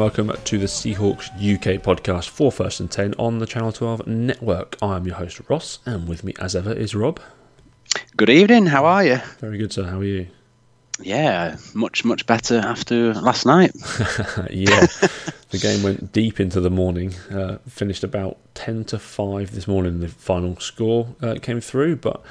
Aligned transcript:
Welcome 0.00 0.32
to 0.44 0.56
the 0.56 0.64
Seahawks 0.64 1.26
UK 1.34 1.82
podcast 1.82 2.30
for 2.30 2.50
First 2.50 2.80
and 2.80 2.90
Ten 2.90 3.12
on 3.18 3.38
the 3.38 3.44
Channel 3.44 3.70
12 3.70 4.06
network. 4.06 4.78
I 4.80 4.96
am 4.96 5.06
your 5.06 5.16
host 5.16 5.42
Ross, 5.50 5.78
and 5.84 6.08
with 6.08 6.24
me 6.24 6.32
as 6.40 6.56
ever 6.56 6.72
is 6.72 6.94
Rob. 6.94 7.20
Good 8.16 8.30
evening. 8.30 8.64
How 8.64 8.86
are 8.86 9.04
you? 9.04 9.16
Very 9.40 9.58
good, 9.58 9.74
sir. 9.74 9.84
How 9.84 9.98
are 9.98 10.04
you? 10.04 10.28
Yeah, 11.02 11.58
much 11.74 12.02
much 12.06 12.24
better 12.24 12.56
after 12.56 13.12
last 13.12 13.44
night. 13.44 13.72
yeah, 14.50 14.86
the 15.50 15.58
game 15.60 15.82
went 15.82 16.12
deep 16.12 16.40
into 16.40 16.62
the 16.62 16.70
morning. 16.70 17.14
Uh, 17.30 17.58
finished 17.68 18.02
about 18.02 18.38
ten 18.54 18.84
to 18.86 18.98
five 18.98 19.50
this 19.54 19.68
morning. 19.68 20.00
The 20.00 20.08
final 20.08 20.58
score 20.60 21.14
uh, 21.20 21.34
came 21.42 21.60
through, 21.60 21.96
but 21.96 22.22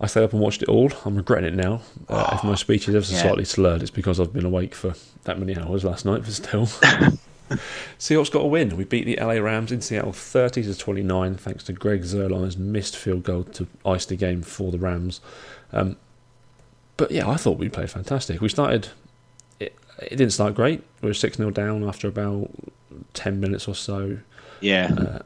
I 0.00 0.06
stayed 0.06 0.24
up 0.24 0.32
and 0.32 0.42
watched 0.42 0.62
it 0.62 0.68
all. 0.68 0.90
I'm 1.06 1.16
regretting 1.16 1.48
it 1.48 1.54
now. 1.54 1.80
Uh, 2.08 2.30
if 2.34 2.44
my 2.44 2.54
speech 2.54 2.86
is 2.88 2.94
ever 2.94 3.04
so 3.04 3.14
Yeah. 3.16 3.22
slightly 3.22 3.44
slurred, 3.46 3.80
it's 3.82 3.90
because 3.90 4.20
I've 4.20 4.32
been 4.32 4.44
awake 4.44 4.74
for 4.74 4.94
that 5.24 5.38
many 5.38 5.56
hours 5.56 5.84
last 5.84 6.04
night. 6.04 6.22
But 6.22 6.32
still, 6.32 6.66
Seahawks 7.98 8.30
got 8.30 8.40
a 8.42 8.46
win. 8.46 8.76
We 8.76 8.84
beat 8.84 9.04
the 9.06 9.16
LA 9.16 9.34
Rams 9.40 9.72
in 9.72 9.80
Seattle 9.80 10.12
30 10.12 10.64
to 10.64 10.76
29, 10.76 11.36
thanks 11.36 11.64
to 11.64 11.72
Greg 11.72 12.02
Zuerlein's 12.02 12.56
missed 12.58 12.96
field 12.96 13.22
goal 13.22 13.44
to 13.44 13.66
ice 13.86 14.04
the 14.04 14.16
game 14.16 14.42
for 14.42 14.70
the 14.70 14.78
Rams. 14.78 15.20
Um, 15.72 15.96
but 16.96 17.10
yeah, 17.10 17.28
I 17.28 17.36
thought 17.36 17.58
we 17.58 17.68
played 17.68 17.90
fantastic. 17.90 18.40
We 18.40 18.48
started. 18.48 18.88
It, 19.60 19.74
it 20.02 20.10
didn't 20.16 20.30
start 20.32 20.54
great. 20.54 20.82
We 21.00 21.08
were 21.08 21.14
6 21.14 21.36
0 21.36 21.50
down 21.52 21.84
after 21.88 22.08
about 22.08 22.50
10 23.14 23.40
minutes 23.40 23.66
or 23.68 23.74
so 23.74 24.18
Yeah, 24.60 24.92
uh, 24.98 25.18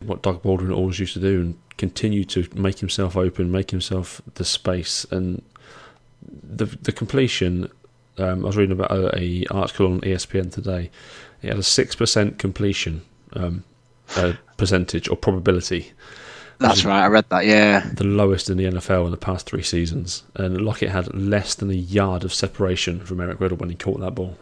what 0.00 0.20
Doug 0.22 0.42
Baldwin 0.42 0.72
always 0.72 0.98
used 0.98 1.14
to 1.14 1.20
do 1.20 1.40
and 1.40 1.58
continue 1.78 2.24
to 2.24 2.46
make 2.54 2.80
himself 2.80 3.16
open, 3.16 3.50
make 3.50 3.70
himself 3.70 4.20
the 4.34 4.44
space 4.44 5.06
and 5.10 5.42
the 6.22 6.66
the 6.66 6.92
completion. 6.92 7.70
Um, 8.18 8.44
I 8.44 8.48
was 8.48 8.56
reading 8.56 8.72
about 8.72 8.90
a, 8.90 9.16
a 9.18 9.44
article 9.50 9.86
on 9.86 10.00
ESPN 10.02 10.52
today. 10.52 10.90
He 11.40 11.48
had 11.48 11.58
a 11.58 11.62
six 11.62 11.94
percent 11.94 12.38
completion 12.38 13.02
um, 13.34 13.64
uh, 14.16 14.34
percentage 14.56 15.08
or 15.08 15.16
probability, 15.16 15.92
that's 16.58 16.84
right. 16.84 17.04
I 17.04 17.06
read 17.06 17.26
that. 17.28 17.46
Yeah, 17.46 17.88
the 17.94 18.04
lowest 18.04 18.50
in 18.50 18.56
the 18.56 18.64
NFL 18.64 19.04
in 19.04 19.10
the 19.12 19.16
past 19.16 19.46
three 19.46 19.62
seasons. 19.62 20.24
And 20.34 20.60
Lockett 20.60 20.90
had 20.90 21.14
less 21.14 21.54
than 21.54 21.70
a 21.70 21.74
yard 21.74 22.24
of 22.24 22.34
separation 22.34 23.00
from 23.00 23.20
Eric 23.20 23.40
Riddle 23.40 23.58
when 23.58 23.70
he 23.70 23.76
caught 23.76 24.00
that 24.00 24.14
ball. 24.14 24.36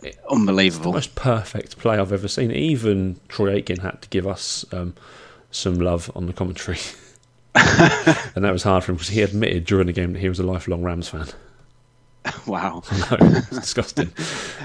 unbelievable. 0.00 0.12
the 0.20 0.30
unbelievable. 0.30 0.92
most 0.92 1.14
perfect 1.16 1.78
play 1.78 1.98
I've 1.98 2.12
ever 2.12 2.28
seen. 2.28 2.52
Even 2.52 3.18
Troy 3.28 3.60
Aikman 3.60 3.80
had 3.80 4.02
to 4.02 4.08
give 4.08 4.26
us 4.26 4.64
um, 4.72 4.94
some 5.50 5.78
love 5.78 6.10
on 6.14 6.26
the 6.26 6.32
commentary. 6.32 6.78
and 7.56 8.44
that 8.44 8.52
was 8.52 8.62
hard 8.64 8.84
for 8.84 8.92
him 8.92 8.96
because 8.96 9.08
he 9.08 9.22
admitted 9.22 9.64
during 9.64 9.86
the 9.86 9.92
game 9.92 10.12
that 10.12 10.18
he 10.18 10.28
was 10.28 10.38
a 10.38 10.42
lifelong 10.42 10.82
Rams 10.82 11.08
fan. 11.08 11.26
Wow, 12.46 12.82
know, 12.90 13.16
it's 13.20 13.50
disgusting. 13.50 14.10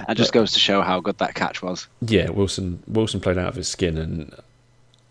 that 0.07 0.17
just 0.17 0.33
goes 0.33 0.51
to 0.53 0.59
show 0.59 0.81
how 0.81 0.99
good 0.99 1.19
that 1.19 1.35
catch 1.35 1.61
was. 1.61 1.88
Yeah, 2.01 2.31
Wilson 2.31 2.81
Wilson 2.88 3.19
played 3.19 3.38
out 3.38 3.49
of 3.49 3.55
his 3.55 3.67
skin, 3.67 3.99
and 3.99 4.33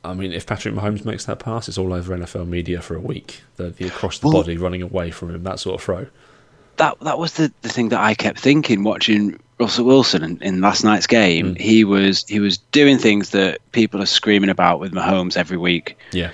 I 0.02 0.14
mean, 0.14 0.32
if 0.32 0.46
Patrick 0.46 0.74
Mahomes 0.74 1.04
makes 1.04 1.24
that 1.26 1.38
pass, 1.38 1.68
it's 1.68 1.78
all 1.78 1.92
over 1.92 2.16
NFL 2.16 2.48
media 2.48 2.82
for 2.82 2.96
a 2.96 3.00
week. 3.00 3.42
The, 3.54 3.70
the 3.70 3.86
across 3.86 4.18
the 4.18 4.26
Well- 4.28 4.42
body 4.42 4.56
running 4.56 4.82
away 4.82 5.12
from 5.12 5.32
him, 5.32 5.44
that 5.44 5.60
sort 5.60 5.80
of 5.80 5.84
throw. 5.84 6.06
That 6.80 6.98
that 7.00 7.18
was 7.18 7.34
the, 7.34 7.52
the 7.60 7.68
thing 7.68 7.90
that 7.90 8.00
I 8.00 8.14
kept 8.14 8.40
thinking 8.40 8.84
watching 8.84 9.38
Russell 9.60 9.84
Wilson 9.84 10.24
in, 10.24 10.42
in 10.42 10.60
last 10.62 10.82
night's 10.82 11.06
game. 11.06 11.54
Mm. 11.54 11.60
He 11.60 11.84
was 11.84 12.24
he 12.26 12.40
was 12.40 12.56
doing 12.56 12.96
things 12.96 13.30
that 13.30 13.60
people 13.72 14.00
are 14.02 14.06
screaming 14.06 14.48
about 14.48 14.80
with 14.80 14.92
Mahomes 14.92 15.36
every 15.36 15.58
week. 15.58 15.98
Yeah, 16.12 16.30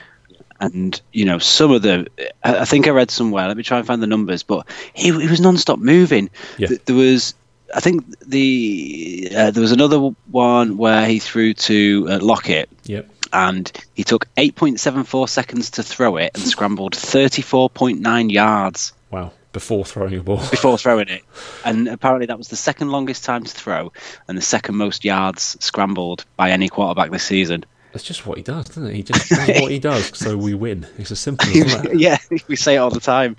And 0.61 1.01
you 1.13 1.25
know 1.25 1.39
some 1.41 1.73
of 1.73 1.83
the, 1.83 2.07
I 2.45 2.65
think 2.65 2.87
I 2.87 2.91
read 2.91 3.11
somewhere. 3.11 3.49
Let 3.49 3.57
me 3.57 3.65
try 3.65 3.79
and 3.79 3.87
find 3.87 4.01
the 4.01 4.07
numbers. 4.07 4.45
But 4.45 4.69
he, 4.95 5.07
he 5.07 5.29
was 5.29 5.41
non-stop 5.41 5.81
moving. 5.81 6.31
Yeah. 6.59 6.69
There 6.85 6.95
was, 6.95 7.35
I 7.75 7.81
think 7.81 8.05
the 8.21 9.29
uh, 9.37 9.51
there 9.51 9.63
was 9.63 9.73
another 9.73 9.99
one 10.31 10.77
where 10.77 11.05
he 11.07 11.19
threw 11.19 11.55
to 11.55 12.07
uh, 12.09 12.19
Lockett, 12.23 12.69
yep. 12.85 13.11
and 13.33 13.73
he 13.95 14.05
took 14.05 14.33
8.74 14.37 15.29
seconds 15.29 15.71
to 15.73 15.83
throw 15.83 16.17
it 16.19 16.31
and 16.35 16.45
scrambled 16.45 16.95
34.9 16.95 18.31
yards 18.31 18.93
Wow. 19.11 19.33
Before 19.57 19.87
throwing 19.87 20.19
a 20.19 20.23
ball. 20.23 20.37
before 20.51 20.77
throwing 20.85 21.09
it. 21.09 21.23
And 21.65 21.89
apparently 21.89 22.27
that 22.27 22.37
was 22.37 22.49
the 22.49 22.57
second 22.57 22.91
longest 22.91 23.25
time 23.25 23.43
to 23.43 23.51
throw 23.51 23.91
and 24.29 24.37
the 24.37 24.43
second 24.43 24.77
most 24.77 25.03
yards 25.03 25.57
scrambled 25.61 26.27
by 26.37 26.51
any 26.51 26.69
quarterback 26.69 27.11
this 27.11 27.25
season. 27.25 27.65
That's 27.93 28.05
just 28.05 28.27
what 28.27 28.37
he 28.37 28.43
does, 28.43 28.67
doesn't 28.67 28.89
it? 28.89 28.93
He 28.93 29.03
just 29.03 29.31
does 29.31 29.49
what 29.63 29.71
he 29.71 29.79
does, 29.79 30.19
so 30.19 30.37
we 30.37 30.53
win. 30.53 30.87
It's 30.99 31.11
as 31.11 31.21
simple 31.21 31.49
as 31.49 31.81
that. 31.81 31.99
yeah, 31.99 32.19
we 32.49 32.55
say 32.55 32.75
it 32.75 32.77
all 32.77 32.91
the 32.91 33.01
time. 33.01 33.35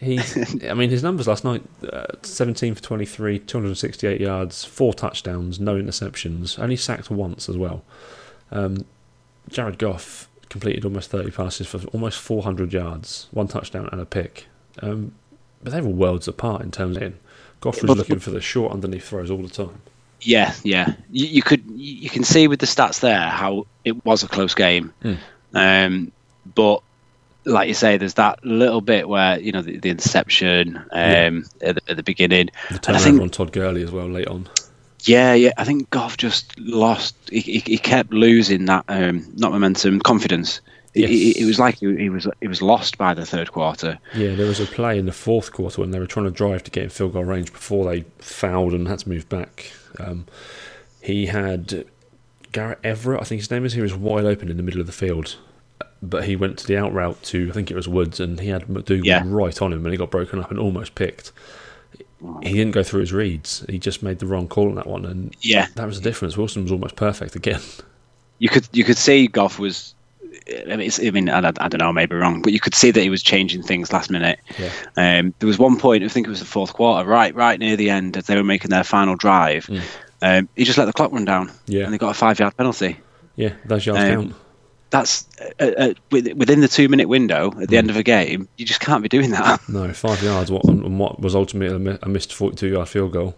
He's, 0.00 0.64
I 0.64 0.74
mean, 0.74 0.90
his 0.90 1.04
numbers 1.04 1.28
last 1.28 1.44
night: 1.44 1.62
uh, 1.84 2.06
seventeen 2.22 2.74
for 2.74 2.82
twenty-three, 2.82 3.38
two 3.38 3.58
hundred 3.58 3.68
and 3.68 3.78
sixty-eight 3.78 4.20
yards, 4.20 4.64
four 4.64 4.92
touchdowns, 4.92 5.60
no 5.60 5.76
interceptions, 5.76 6.58
only 6.58 6.74
sacked 6.74 7.08
once 7.12 7.48
as 7.48 7.56
well. 7.56 7.84
Um, 8.50 8.84
Jared 9.48 9.78
Goff 9.78 10.28
completed 10.48 10.84
almost 10.84 11.08
thirty 11.10 11.30
passes 11.30 11.68
for 11.68 11.80
almost 11.92 12.18
four 12.18 12.42
hundred 12.42 12.72
yards, 12.72 13.28
one 13.30 13.46
touchdown 13.46 13.88
and 13.92 14.00
a 14.00 14.06
pick. 14.06 14.46
Um, 14.82 15.12
but 15.62 15.72
they 15.72 15.80
were 15.80 15.88
worlds 15.88 16.28
apart 16.28 16.62
in 16.62 16.70
terms 16.70 16.96
of. 16.96 17.02
in. 17.02 17.18
Goff 17.60 17.82
was 17.82 17.88
But- 17.88 17.96
looking 17.98 18.18
for 18.20 18.30
the 18.30 18.40
short 18.40 18.72
underneath 18.72 19.04
throws 19.08 19.30
all 19.30 19.42
the 19.42 19.48
time. 19.48 19.80
Yeah, 20.22 20.54
yeah. 20.64 20.94
You, 21.10 21.26
you 21.26 21.42
could 21.42 21.62
you 21.74 22.10
can 22.10 22.24
see 22.24 22.46
with 22.48 22.60
the 22.60 22.66
stats 22.66 23.00
there 23.00 23.18
how 23.28 23.66
it 23.84 24.04
was 24.04 24.22
a 24.22 24.28
close 24.28 24.54
game. 24.54 24.92
Mm. 25.02 25.18
Um, 25.54 26.12
but 26.54 26.82
like 27.46 27.68
you 27.68 27.74
say, 27.74 27.96
there's 27.96 28.14
that 28.14 28.44
little 28.44 28.80
bit 28.82 29.08
where 29.08 29.38
you 29.40 29.52
know 29.52 29.62
the, 29.62 29.78
the 29.78 29.88
interception 29.88 30.76
um, 30.92 31.46
at, 31.62 31.76
the, 31.76 31.80
at 31.88 31.96
the 31.96 32.02
beginning. 32.02 32.50
The 32.70 32.80
And 32.88 32.96
I 32.96 33.00
think- 33.00 33.20
on 33.20 33.30
Todd 33.30 33.52
Gurley 33.52 33.82
as 33.82 33.90
well 33.90 34.08
late 34.08 34.28
on. 34.28 34.48
Yeah, 35.04 35.32
yeah. 35.32 35.52
I 35.56 35.64
think 35.64 35.88
Goff 35.88 36.18
just 36.18 36.58
lost. 36.60 37.16
He, 37.30 37.40
he, 37.40 37.58
he 37.60 37.78
kept 37.78 38.12
losing 38.12 38.66
that 38.66 38.84
um, 38.88 39.26
not 39.36 39.52
momentum, 39.52 40.00
confidence. 40.00 40.60
It, 40.94 41.08
Yes. 41.08 41.10
it, 41.10 41.42
it 41.42 41.44
was 41.46 41.58
like 41.60 41.78
he, 41.78 41.96
he 41.96 42.08
was 42.10 42.26
he 42.40 42.48
was 42.48 42.60
lost 42.62 42.98
by 42.98 43.14
the 43.14 43.24
third 43.24 43.52
quarter. 43.52 43.98
Yeah, 44.14 44.34
there 44.34 44.46
was 44.46 44.58
a 44.60 44.66
play 44.66 44.98
in 44.98 45.06
the 45.06 45.12
fourth 45.12 45.52
quarter 45.52 45.80
when 45.80 45.92
they 45.92 45.98
were 46.00 46.06
trying 46.06 46.26
to 46.26 46.32
drive 46.32 46.64
to 46.64 46.70
get 46.70 46.82
in 46.84 46.90
field 46.90 47.12
goal 47.12 47.24
range 47.24 47.52
before 47.52 47.84
they 47.84 48.02
fouled 48.18 48.74
and 48.74 48.88
had 48.88 48.98
to 49.00 49.08
move 49.08 49.28
back. 49.28 49.70
Um, 50.00 50.26
he 51.00 51.26
had 51.26 51.84
Gerald 52.52 52.78
Everett, 52.82 53.20
I 53.20 53.24
think 53.24 53.40
his 53.40 53.50
name 53.50 53.64
is. 53.64 53.72
He 53.74 53.80
was 53.80 53.94
wide 53.94 54.24
open 54.24 54.48
in 54.48 54.56
the 54.56 54.62
middle 54.64 54.80
of 54.80 54.86
the 54.88 54.92
field, 54.92 55.36
but 56.02 56.24
he 56.24 56.34
went 56.34 56.58
to 56.58 56.66
the 56.66 56.76
out 56.76 56.92
route 56.92 57.22
to 57.24 57.48
I 57.48 57.52
think 57.52 57.70
it 57.70 57.76
was 57.76 57.86
Woods, 57.86 58.18
and 58.18 58.40
he 58.40 58.48
had 58.48 58.66
McDougald 58.66 59.04
Yeah. 59.04 59.22
right 59.26 59.62
on 59.62 59.72
him, 59.72 59.84
and 59.86 59.92
he 59.92 59.96
got 59.98 60.10
broken 60.10 60.40
up 60.40 60.50
and 60.50 60.58
almost 60.58 60.96
picked. 60.96 61.30
He 62.42 62.52
didn't 62.52 62.72
go 62.72 62.82
through 62.82 63.00
his 63.00 63.12
reads. 63.12 63.64
He 63.68 63.78
just 63.78 64.02
made 64.02 64.18
the 64.18 64.26
wrong 64.26 64.46
call 64.48 64.68
on 64.68 64.74
that 64.74 64.86
one, 64.88 65.06
and 65.06 65.34
Yeah, 65.40 65.68
that 65.76 65.86
was 65.86 65.98
the 66.00 66.02
difference. 66.02 66.36
Wilson 66.36 66.64
was 66.64 66.72
almost 66.72 66.96
perfect 66.96 67.36
again. 67.36 67.60
you 68.40 68.48
could 68.48 68.68
you 68.72 68.82
could 68.84 68.98
see 68.98 69.28
Goff 69.28 69.58
was. 69.60 69.94
I 70.52 70.76
mean, 70.76 70.80
it's, 70.80 70.98
I 70.98 71.10
mean, 71.10 71.28
I, 71.28 71.38
I 71.38 71.68
don't 71.68 71.78
know, 71.78 71.92
maybe 71.92 72.14
wrong, 72.16 72.42
but 72.42 72.52
you 72.52 72.60
could 72.60 72.74
see 72.74 72.90
that 72.90 73.00
he 73.00 73.10
was 73.10 73.22
changing 73.22 73.62
things 73.62 73.92
last 73.92 74.10
minute. 74.10 74.38
Yeah. 74.58 74.70
Um, 74.96 75.34
there 75.38 75.46
was 75.46 75.58
one 75.58 75.78
point, 75.78 76.02
I 76.04 76.08
think 76.08 76.26
it 76.26 76.30
was 76.30 76.40
the 76.40 76.46
fourth 76.46 76.72
quarter, 76.72 77.08
right, 77.08 77.34
right 77.34 77.58
near 77.58 77.76
the 77.76 77.90
end, 77.90 78.16
as 78.16 78.24
they 78.26 78.36
were 78.36 78.44
making 78.44 78.70
their 78.70 78.84
final 78.84 79.16
drive. 79.16 79.66
Mm. 79.66 79.82
Um, 80.22 80.48
he 80.56 80.64
just 80.64 80.76
let 80.78 80.84
the 80.86 80.92
clock 80.92 81.12
run 81.12 81.24
down, 81.24 81.50
Yeah, 81.66 81.84
and 81.84 81.92
they 81.94 81.98
got 81.98 82.10
a 82.10 82.14
five-yard 82.14 82.56
penalty. 82.56 82.98
yeah, 83.36 83.52
those 83.64 83.86
yards 83.86 84.02
Um, 84.02 84.10
count. 84.10 84.34
That's 84.90 85.24
uh, 85.60 85.64
uh, 85.64 85.94
within 86.10 86.60
the 86.60 86.66
two-minute 86.68 87.08
window 87.08 87.52
at 87.60 87.68
the 87.68 87.76
Mm. 87.76 87.78
end 87.78 87.90
of 87.90 87.96
a 87.96 88.02
game. 88.02 88.48
You 88.56 88.66
just 88.66 88.80
can't 88.80 89.04
be 89.04 89.08
doing 89.08 89.30
that. 89.30 89.60
No, 89.68 89.92
five 89.92 90.20
yards. 90.20 90.50
What 90.50 90.64
on 90.68 90.98
what 90.98 91.20
was 91.20 91.36
ultimately 91.36 91.96
a 92.02 92.08
missed 92.08 92.34
forty-two 92.34 92.66
yard 92.68 92.88
field 92.88 93.12
goal. 93.12 93.36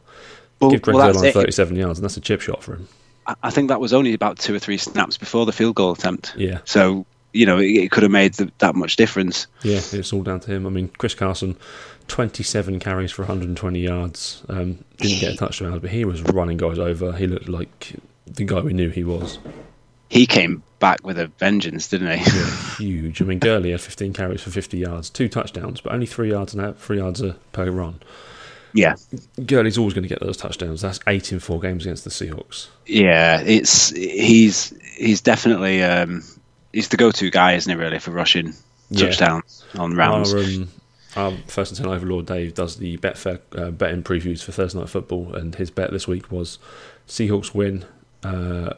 Well, 0.61 0.71
Give 0.71 0.81
Greg 0.81 0.97
well, 0.97 1.07
that's 1.13 1.19
Zuerlein 1.19 1.29
it. 1.29 1.35
37 1.35 1.77
yards, 1.77 1.99
and 1.99 2.05
that's 2.05 2.17
a 2.17 2.21
chip 2.23 2.41
shot 2.41 2.63
for 2.63 2.77
him. 2.77 2.89
I- 3.27 3.51
think 3.51 3.69
that 3.69 3.81
was 3.81 3.93
only 3.93 4.15
about 4.15 4.39
two 4.39 4.55
or 4.55 4.59
three 4.59 4.79
snaps 4.79 5.17
before 5.19 5.47
the 5.47 5.53
field 5.53 5.75
goal 5.77 5.93
attempt. 5.93 6.35
Yeah, 6.37 6.59
So 6.65 7.07
you 7.33 7.47
know, 7.47 7.59
it, 7.59 7.67
it 7.71 7.91
could 7.91 8.03
have 8.03 8.13
made 8.13 8.35
the, 8.35 8.53
that 8.59 8.75
much 8.75 8.97
difference. 8.97 9.47
yeah, 9.63 9.77
it's 9.93 10.13
all 10.13 10.23
down 10.23 10.41
to 10.41 10.53
him. 10.53 10.67
I 10.67 10.71
mean, 10.71 10.89
Chris 10.99 11.15
Carson, 11.15 11.57
27 12.09 12.79
carries 12.79 13.11
for 13.11 13.23
120 13.23 13.81
yards, 13.81 14.43
um, 14.49 14.85
didn't 14.99 15.21
get 15.21 15.35
a 15.35 15.37
touchdown, 15.37 15.79
but 15.79 15.91
he 15.91 16.05
was 16.05 16.23
running 16.23 16.59
guys 16.59 16.79
over. 16.79 17.13
He 17.13 17.27
looked 17.27 17.49
like 17.49 17.95
the 18.27 18.45
guy 18.45 18.61
we 18.61 18.73
knew 18.75 18.91
he 18.91 19.05
was. 19.05 19.39
He 20.11 20.27
came 20.27 20.63
back 20.79 21.07
with 21.07 21.19
a 21.19 21.29
vengeance, 21.39 21.89
didn't 21.89 22.19
he? 22.19 22.39
Yeah, 22.39 22.77
huge. 22.77 23.23
I 23.23 23.25
mean, 23.25 23.39
Gurley 23.39 23.71
had 23.71 23.81
15 23.81 24.13
carries 24.13 24.43
for 24.43 24.51
50 24.51 24.77
yards, 24.77 25.09
two 25.09 25.29
touchdowns, 25.31 25.81
but 25.81 25.95
only 25.95 26.05
three 26.07 26.31
yards 26.31 26.53
and 26.53 26.77
three 26.79 26.99
yards 26.99 27.23
a, 27.23 27.33
per 27.53 27.71
run. 27.71 28.01
Yeah, 28.75 28.95
Gurley's 29.47 29.79
always 29.79 29.95
going 29.95 30.03
to 30.05 30.09
get 30.09 30.21
those 30.21 30.37
touchdowns. 30.37 30.81
That's 30.81 31.01
eight 31.07 31.33
in 31.33 31.41
four 31.41 31.61
games 31.61 31.85
against 31.85 32.05
the 32.05 32.11
Seahawks. 32.11 32.69
yeah. 32.87 33.41
It's 33.41 33.91
he's 33.91 34.73
he's 34.97 35.21
definitely 35.21 35.83
um, 35.83 36.23
he's 36.73 36.89
the 36.89 36.97
go-to 36.97 37.31
guy, 37.31 37.55
isn't 37.55 37.71
he? 37.71 37.77
Really 37.77 37.99
for 37.99 38.11
rushing 38.13 38.55
Yeah. 38.91 39.07
touchdowns 39.07 39.65
on 39.79 39.95
rounds. 39.95 40.33
Our, 40.35 40.41
um, 40.41 40.69
our 41.17 41.33
first 41.47 41.73
and 41.73 41.79
ten 41.79 41.89
overlord 41.95 42.27
Dave 42.27 42.55
does 42.55 42.77
the 42.77 42.97
Betfair 42.99 43.41
uh, 43.57 43.71
betting 43.71 44.03
previews 44.03 44.43
for 44.43 44.53
Thursday 44.53 44.79
night 44.79 44.89
football, 44.89 45.35
and 45.35 45.55
his 45.55 45.71
bet 45.71 45.91
this 45.91 46.09
week 46.09 46.31
was 46.33 46.59
Seahawks 47.07 47.55
win, 47.55 47.85
uh, 48.25 48.73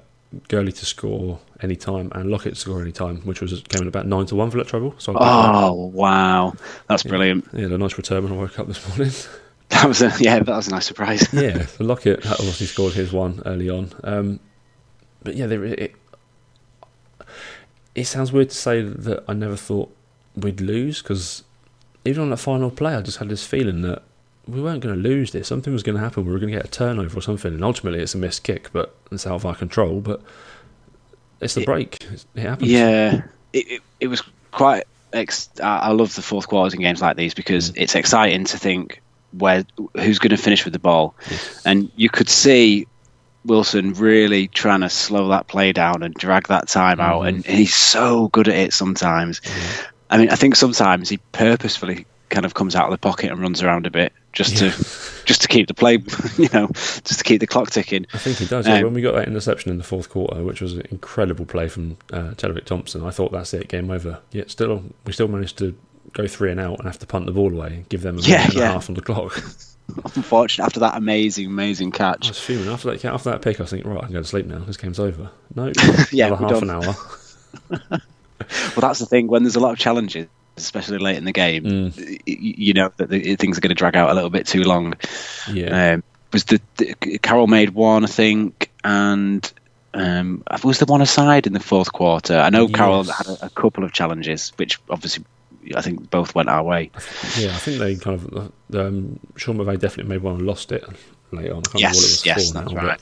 Gurley 0.49 0.73
to 0.73 0.85
score 0.85 1.38
any 1.61 1.76
time, 1.76 2.11
and 2.12 2.29
Lockett 2.29 2.55
to 2.55 2.61
score 2.61 2.82
any 2.82 2.91
time, 2.91 3.19
which 3.19 3.41
was 3.41 3.52
came 3.69 3.82
in 3.82 3.87
about 3.88 4.08
nine 4.08 4.26
to 4.26 4.35
one 4.35 4.50
for 4.50 4.56
that 4.58 4.67
trouble. 4.67 4.96
So 4.99 5.14
Oh 5.17 5.73
wow, 5.94 6.55
that's 6.88 7.05
brilliant. 7.05 7.44
Yeah, 7.52 7.56
he 7.56 7.62
had 7.62 7.73
a 7.73 7.79
nice 7.79 7.96
return 7.96 8.25
when 8.25 8.32
I 8.32 8.37
woke 8.37 8.58
up 8.58 8.67
this 8.67 8.85
morning. 8.88 9.14
That 9.71 9.87
was 9.89 10.03
a 10.03 10.13
yeah, 10.21 10.39
that 10.41 10.47
was 10.57 10.69
a 10.69 10.71
nice 10.71 10.87
surprise. 10.87 11.27
yeah, 11.33 11.67
so 11.67 11.85
Lockett 11.85 12.25
obviously 12.27 12.67
scored 12.67 12.93
his 12.95 13.13
one 13.13 13.43
early 13.47 13.69
on. 13.71 13.91
Um, 14.05 14.41
but 15.23 15.35
yeah, 15.37 15.47
there, 15.47 15.65
it, 15.65 15.95
it 17.95 18.05
sounds 18.05 18.33
weird 18.33 18.51
to 18.51 18.57
say 18.57 18.83
that 18.83 19.25
I 19.29 19.33
never 19.35 19.57
thought 19.57 19.95
we'd 20.37 20.61
lose 20.61 21.01
because 21.03 21.45
even 22.05 22.23
on 22.25 22.31
that 22.31 22.39
final 22.39 22.71
play, 22.71 22.95
I 22.95 23.01
just 23.01 23.19
had 23.19 23.29
this 23.29 23.47
feeling 23.47 23.83
that 23.83 24.03
we 24.47 24.61
weren't 24.61 24.83
going 24.83 24.95
to 24.95 25.01
lose 25.01 25.31
this. 25.33 25.49
Something 25.49 25.73
was 25.73 25.83
going 25.83 25.97
to 25.97 26.03
happen. 26.03 26.27
We 26.27 26.33
were 26.33 26.39
going 26.39 26.53
to 26.53 26.57
get 26.59 26.67
a 26.67 26.71
turnover 26.71 27.19
or 27.19 27.23
something, 27.23 27.55
and 27.55 27.65
ultimately 27.65 28.01
it's 28.01 28.15
a 28.15 28.19
missed 28.19 28.43
kick, 28.43 28.71
but 28.73 28.95
it's 29.11 29.27
out 29.27 29.35
of 29.37 29.47
our 29.47 29.55
control. 29.55 30.01
But 30.01 30.21
it's 31.41 31.55
the 31.55 31.63
It- 31.63 31.67
break. 31.67 32.05
It 32.35 32.41
happens. 32.43 32.71
Yeah, 32.71 33.23
it, 33.53 33.69
it, 33.71 33.83
it 34.01 34.07
was 34.09 34.23
quite. 34.53 34.85
Ex- 35.13 35.49
I 35.63 35.79
I 35.79 35.89
love 35.91 36.15
the 36.17 36.23
fourth 36.23 36.49
quarters 36.49 36.75
in 36.75 36.81
games 36.81 37.01
like 37.01 37.17
these 37.17 37.35
because 37.35 37.71
Mm. 37.71 37.75
it's 37.83 37.95
exciting 37.95 38.45
to 38.47 38.59
think 38.59 39.01
where 39.39 39.65
who's 39.97 40.19
going 40.19 40.31
to 40.31 40.37
finish 40.37 40.65
with 40.65 40.73
the 40.73 40.79
ball, 40.79 41.15
Yes. 41.31 41.63
and 41.65 41.91
you 41.97 42.09
could 42.09 42.29
see 42.29 42.87
Wilson 43.45 43.93
really 43.95 44.49
trying 44.49 44.81
to 44.81 44.89
slow 44.89 45.29
that 45.29 45.49
play 45.49 45.73
down 45.73 46.03
and 46.03 46.15
drag 46.15 46.49
that 46.49 46.69
time 46.69 46.99
out, 47.01 47.23
Mhm. 47.23 47.29
and 47.29 47.45
he's 47.45 47.75
so 47.75 48.29
good 48.29 48.49
at 48.49 48.55
it 48.57 48.73
sometimes. 48.73 49.41
I 50.11 50.19
mean, 50.19 50.31
I 50.31 50.37
think 50.37 50.57
sometimes 50.57 51.09
he 51.09 51.19
purposefully 51.33 52.07
kind 52.31 52.47
of 52.47 52.55
comes 52.55 52.75
out 52.75 52.87
of 52.87 52.91
the 52.91 52.99
pocket 52.99 53.31
and 53.31 53.41
runs 53.41 53.63
around 53.63 53.87
a 53.87 53.91
bit 53.91 54.13
just 54.33 54.55
Yeah. 54.61 54.71
to 54.71 54.87
just 55.27 55.43
to 55.43 55.49
keep 55.49 55.69
the 55.69 55.75
play, 55.75 55.95
you 56.39 56.49
know, 56.53 56.69
just 56.75 57.19
to 57.19 57.25
keep 57.25 57.41
the 57.41 57.47
clock 57.47 57.71
ticking. 57.71 58.07
I 58.15 58.19
think 58.19 58.39
he 58.39 58.47
does. 58.47 58.67
Yeah, 58.67 58.77
Um, 58.79 58.85
when 58.85 58.95
we 58.95 59.03
got 59.03 59.15
that 59.15 59.27
interception 59.29 59.71
in 59.71 59.79
the 59.79 59.85
fourth 59.85 60.09
quarter, 60.11 60.43
which 60.43 60.61
was 60.61 60.75
an 60.75 60.83
incredible 60.91 61.45
play 61.47 61.69
from 61.69 61.97
uh, 62.13 62.33
Chadwick 62.35 62.65
Thompson, 62.67 63.05
I 63.05 63.11
thought 63.11 63.33
that's 63.33 63.55
it, 63.55 63.69
game 63.69 63.91
over. 63.91 64.19
Yet 64.33 64.51
still, 64.51 64.85
we 65.07 65.13
still 65.13 65.29
managed 65.29 65.57
to 65.59 65.75
go 66.15 66.27
three 66.27 66.51
and 66.51 66.59
out 66.61 66.79
and 66.79 66.87
have 66.87 66.99
to 67.01 67.07
punt 67.07 67.27
the 67.27 67.33
ball 67.33 67.53
away, 67.53 67.85
give 67.89 68.03
them 68.03 68.19
a 68.19 68.21
Yeah, 68.23 68.39
minute 68.39 68.55
and 68.55 68.63
a 68.65 68.67
half 68.69 68.89
on 68.89 68.95
the 68.95 69.03
clock. 69.03 69.37
Unfortunate 70.17 70.65
after 70.65 70.81
that 70.81 70.97
amazing, 70.97 71.47
amazing 71.47 71.93
I 71.95 71.97
catch. 71.99 72.29
was 72.29 72.41
fuming 72.41 72.69
after 72.69 72.91
that. 72.91 73.05
After 73.05 73.31
that 73.31 73.43
pick, 73.43 73.61
I 73.61 73.65
was 73.65 73.71
thinking, 73.71 73.91
right, 73.91 73.99
I 74.03 74.07
can 74.07 74.15
go 74.15 74.21
to 74.23 74.27
sleep 74.27 74.47
now. 74.47 74.61
This 74.61 74.77
game's 74.79 74.99
over. 74.99 75.31
No, 75.55 75.71
Yeah, 76.11 76.29
another 76.29 76.43
half 76.55 76.61
done. 76.61 76.71
an 76.71 76.71
hour. 76.71 78.01
Well, 78.77 78.81
that's 78.83 78.99
the 78.99 79.07
thing. 79.07 79.29
When 79.29 79.43
there's 79.43 79.57
a 79.57 79.61
lot 79.61 79.73
of 79.73 79.79
challenges, 79.79 80.27
especially 80.57 80.99
late 80.99 81.17
in 81.17 81.25
the 81.25 81.33
game, 81.33 81.65
Mm. 81.65 82.21
you 82.27 82.75
know 82.75 82.93
that 82.97 83.09
the, 83.09 83.37
things 83.37 83.57
are 83.57 83.61
going 83.61 83.71
to 83.71 83.75
drag 83.75 83.97
out 83.97 84.11
a 84.11 84.15
little 84.15 84.29
bit 84.29 84.47
too 84.47 84.65
long. 84.65 84.95
Yeah, 85.51 85.95
Um, 85.95 86.03
was 86.33 86.45
the, 86.45 86.61
the 86.77 86.95
Carroll 87.23 87.47
made 87.47 87.71
one, 87.71 88.05
I 88.05 88.09
think, 88.09 88.71
and 88.83 89.51
um, 89.95 90.43
was 90.63 90.79
the 90.79 90.85
one 90.87 91.01
aside 91.01 91.47
in 91.47 91.53
the 91.55 91.61
fourth 91.61 91.93
quarter? 91.93 92.37
I 92.37 92.51
know 92.51 92.69
Carroll 92.69 93.05
had 93.05 93.27
a, 93.29 93.47
a 93.47 93.51
couple 93.51 93.85
of 93.85 93.93
challenges, 93.93 94.53
which 94.57 94.79
obviously 94.91 95.25
I 95.75 95.81
think 95.81 96.11
both 96.11 96.35
went 96.35 96.49
our 96.49 96.63
way. 96.63 96.91
yeah. 97.39 97.55
I 97.55 97.59
think 97.59 97.79
they 97.79 97.97
kind 97.97 98.21
of 98.21 98.53
um, 98.75 99.19
Sean 99.37 99.57
McVay 99.57 99.79
definitely 99.79 100.11
made 100.11 100.23
one 100.23 100.37
and 100.37 100.47
lost 100.47 100.73
it 100.73 100.85
later 101.33 101.55
on. 101.55 101.63
I 101.67 101.71
can't 101.71 101.81
Yes, 101.81 101.97
what 101.97 102.05
it 102.05 102.11
was 102.11 102.27
yes, 102.27 102.51
that's 102.53 102.73
now, 102.73 102.77
right. 102.77 103.01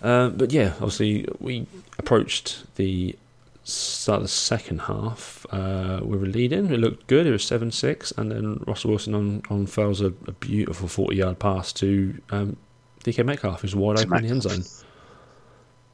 But, 0.00 0.08
uh, 0.08 0.28
but 0.30 0.52
yeah, 0.52 0.72
obviously 0.74 1.26
we 1.40 1.66
approached 1.98 2.64
the 2.76 3.16
start 3.64 4.18
of 4.18 4.24
the 4.24 4.28
second 4.28 4.82
half. 4.82 5.46
Uh, 5.50 6.00
we 6.02 6.18
were 6.18 6.26
leading. 6.26 6.70
It 6.70 6.78
looked 6.78 7.06
good. 7.06 7.26
It 7.26 7.30
was 7.32 7.44
seven 7.44 7.70
six, 7.70 8.12
and 8.12 8.30
then 8.30 8.62
Russell 8.66 8.90
Wilson 8.90 9.14
on 9.14 9.42
on 9.50 9.66
fouls 9.66 10.00
a, 10.00 10.06
a 10.26 10.32
beautiful 10.32 10.88
forty 10.88 11.16
yard 11.16 11.38
pass 11.38 11.72
to 11.74 12.20
um, 12.30 12.56
DK 13.04 13.24
Metcalf, 13.24 13.62
who's 13.62 13.74
wide 13.74 13.98
open 13.98 14.18
in 14.18 14.24
the 14.24 14.30
end 14.30 14.42
zone. 14.42 14.83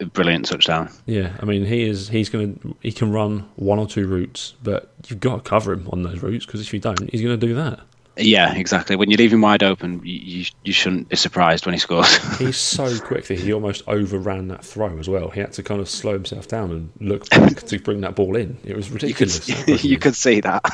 A 0.00 0.06
brilliant 0.06 0.46
touchdown. 0.46 0.90
Yeah, 1.06 1.36
I 1.40 1.44
mean 1.44 1.64
he 1.64 1.88
is. 1.88 2.08
He's 2.08 2.28
gonna. 2.28 2.54
He 2.80 2.90
can 2.92 3.12
run 3.12 3.48
one 3.56 3.78
or 3.78 3.86
two 3.86 4.06
routes, 4.06 4.54
but 4.62 4.92
you've 5.08 5.20
got 5.20 5.44
to 5.44 5.48
cover 5.48 5.72
him 5.72 5.88
on 5.92 6.02
those 6.02 6.22
routes 6.22 6.46
because 6.46 6.60
if 6.60 6.72
you 6.72 6.80
don't, 6.80 7.10
he's 7.10 7.22
going 7.22 7.38
to 7.38 7.46
do 7.46 7.54
that. 7.54 7.80
Yeah, 8.16 8.54
exactly. 8.54 8.96
When 8.96 9.10
you 9.10 9.16
leave 9.16 9.32
him 9.32 9.40
wide 9.40 9.62
open, 9.62 10.00
you, 10.04 10.18
you, 10.18 10.46
you 10.64 10.72
shouldn't 10.72 11.08
be 11.08 11.16
surprised 11.16 11.64
when 11.64 11.74
he 11.74 11.78
scores. 11.78 12.16
He's 12.38 12.56
so 12.56 12.98
quick 12.98 13.26
that 13.26 13.38
he 13.38 13.52
almost 13.52 13.82
overran 13.86 14.48
that 14.48 14.64
throw 14.64 14.98
as 14.98 15.08
well. 15.08 15.30
He 15.30 15.40
had 15.40 15.52
to 15.54 15.62
kind 15.62 15.80
of 15.80 15.88
slow 15.88 16.12
himself 16.12 16.48
down 16.48 16.70
and 16.70 16.92
look 17.00 17.30
back 17.30 17.62
to 17.62 17.78
bring 17.78 18.00
that 18.02 18.16
ball 18.16 18.36
in. 18.36 18.58
It 18.64 18.76
was 18.76 18.88
you 18.88 19.14
could 19.14 19.30
ridiculous. 19.30 19.84
you 19.84 19.98
could 19.98 20.16
see 20.16 20.40
that. 20.40 20.64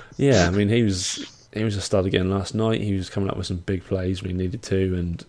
Yeah, 0.18 0.46
I 0.46 0.50
mean 0.50 0.70
he 0.70 0.82
was 0.82 1.30
he 1.52 1.62
was 1.62 1.76
a 1.76 1.82
stud 1.82 2.06
again 2.06 2.30
last 2.30 2.54
night. 2.54 2.80
He 2.80 2.94
was 2.94 3.10
coming 3.10 3.28
up 3.28 3.36
with 3.36 3.48
some 3.48 3.58
big 3.58 3.84
plays 3.84 4.22
when 4.22 4.30
he 4.30 4.36
needed 4.36 4.62
to, 4.62 4.96
and 4.96 5.22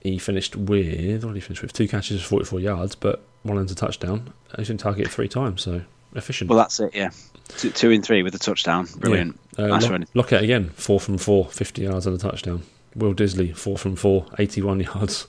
he 0.00 0.18
finished 0.18 0.56
with 0.56 1.22
what 1.24 1.30
did 1.32 1.36
he 1.36 1.40
finish 1.40 1.62
with? 1.62 1.72
Two 1.72 1.88
catches 1.88 2.20
for 2.22 2.28
forty 2.28 2.44
four 2.44 2.60
yards, 2.60 2.94
but 2.94 3.22
one 3.42 3.58
end's 3.58 3.72
a 3.72 3.74
touchdown. 3.74 4.32
He's 4.56 4.68
been 4.68 4.78
targeted 4.78 5.10
three 5.12 5.28
times, 5.28 5.62
so 5.62 5.82
efficient. 6.14 6.50
well, 6.50 6.58
that's 6.58 6.80
it. 6.80 6.94
Yeah, 6.94 7.10
two, 7.48 7.70
two 7.70 7.90
and 7.90 8.04
three 8.04 8.22
with 8.22 8.34
a 8.34 8.38
touchdown. 8.38 8.86
Brilliant. 8.98 9.38
Uh, 9.58 9.66
Nice 9.68 9.88
Lock-. 9.88 10.02
Lockett 10.14 10.42
again, 10.42 10.70
four 10.70 10.98
from 11.00 11.18
four, 11.18 11.46
50 11.46 11.82
yards 11.82 12.06
and 12.06 12.14
a 12.16 12.18
touchdown. 12.18 12.62
Will 12.96 13.14
Dissly, 13.14 13.54
four 13.54 13.76
from 13.78 13.94
four, 13.96 14.26
81 14.38 14.80
yards. 14.94 15.26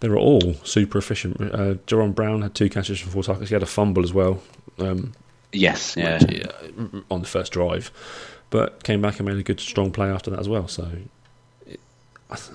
They 0.00 0.08
were 0.08 0.18
all 0.18 0.54
super 0.62 0.98
efficient. 0.98 1.40
Uh, 1.40 1.74
Jerome 1.86 2.12
Brown 2.12 2.42
had 2.42 2.54
two 2.54 2.68
catches 2.68 3.00
from 3.00 3.10
four 3.12 3.22
targets. 3.22 3.48
He 3.48 3.54
had 3.54 3.62
a 3.62 3.66
fumble 3.66 4.04
as 4.04 4.12
well 4.12 4.42
um, 4.78 5.12
Yes. 5.52 5.96
Yeah. 5.96 6.18
which, 6.22 6.44
uh, 6.46 7.00
on 7.10 7.22
the 7.22 7.26
first 7.26 7.50
drive, 7.52 7.90
but 8.50 8.84
came 8.84 9.00
back 9.00 9.18
and 9.18 9.26
made 9.28 9.38
a 9.38 9.42
good, 9.42 9.58
strong 9.58 9.90
play 9.90 10.08
after 10.08 10.30
that 10.30 10.38
as 10.38 10.48
well. 10.50 10.68
So 10.68 10.86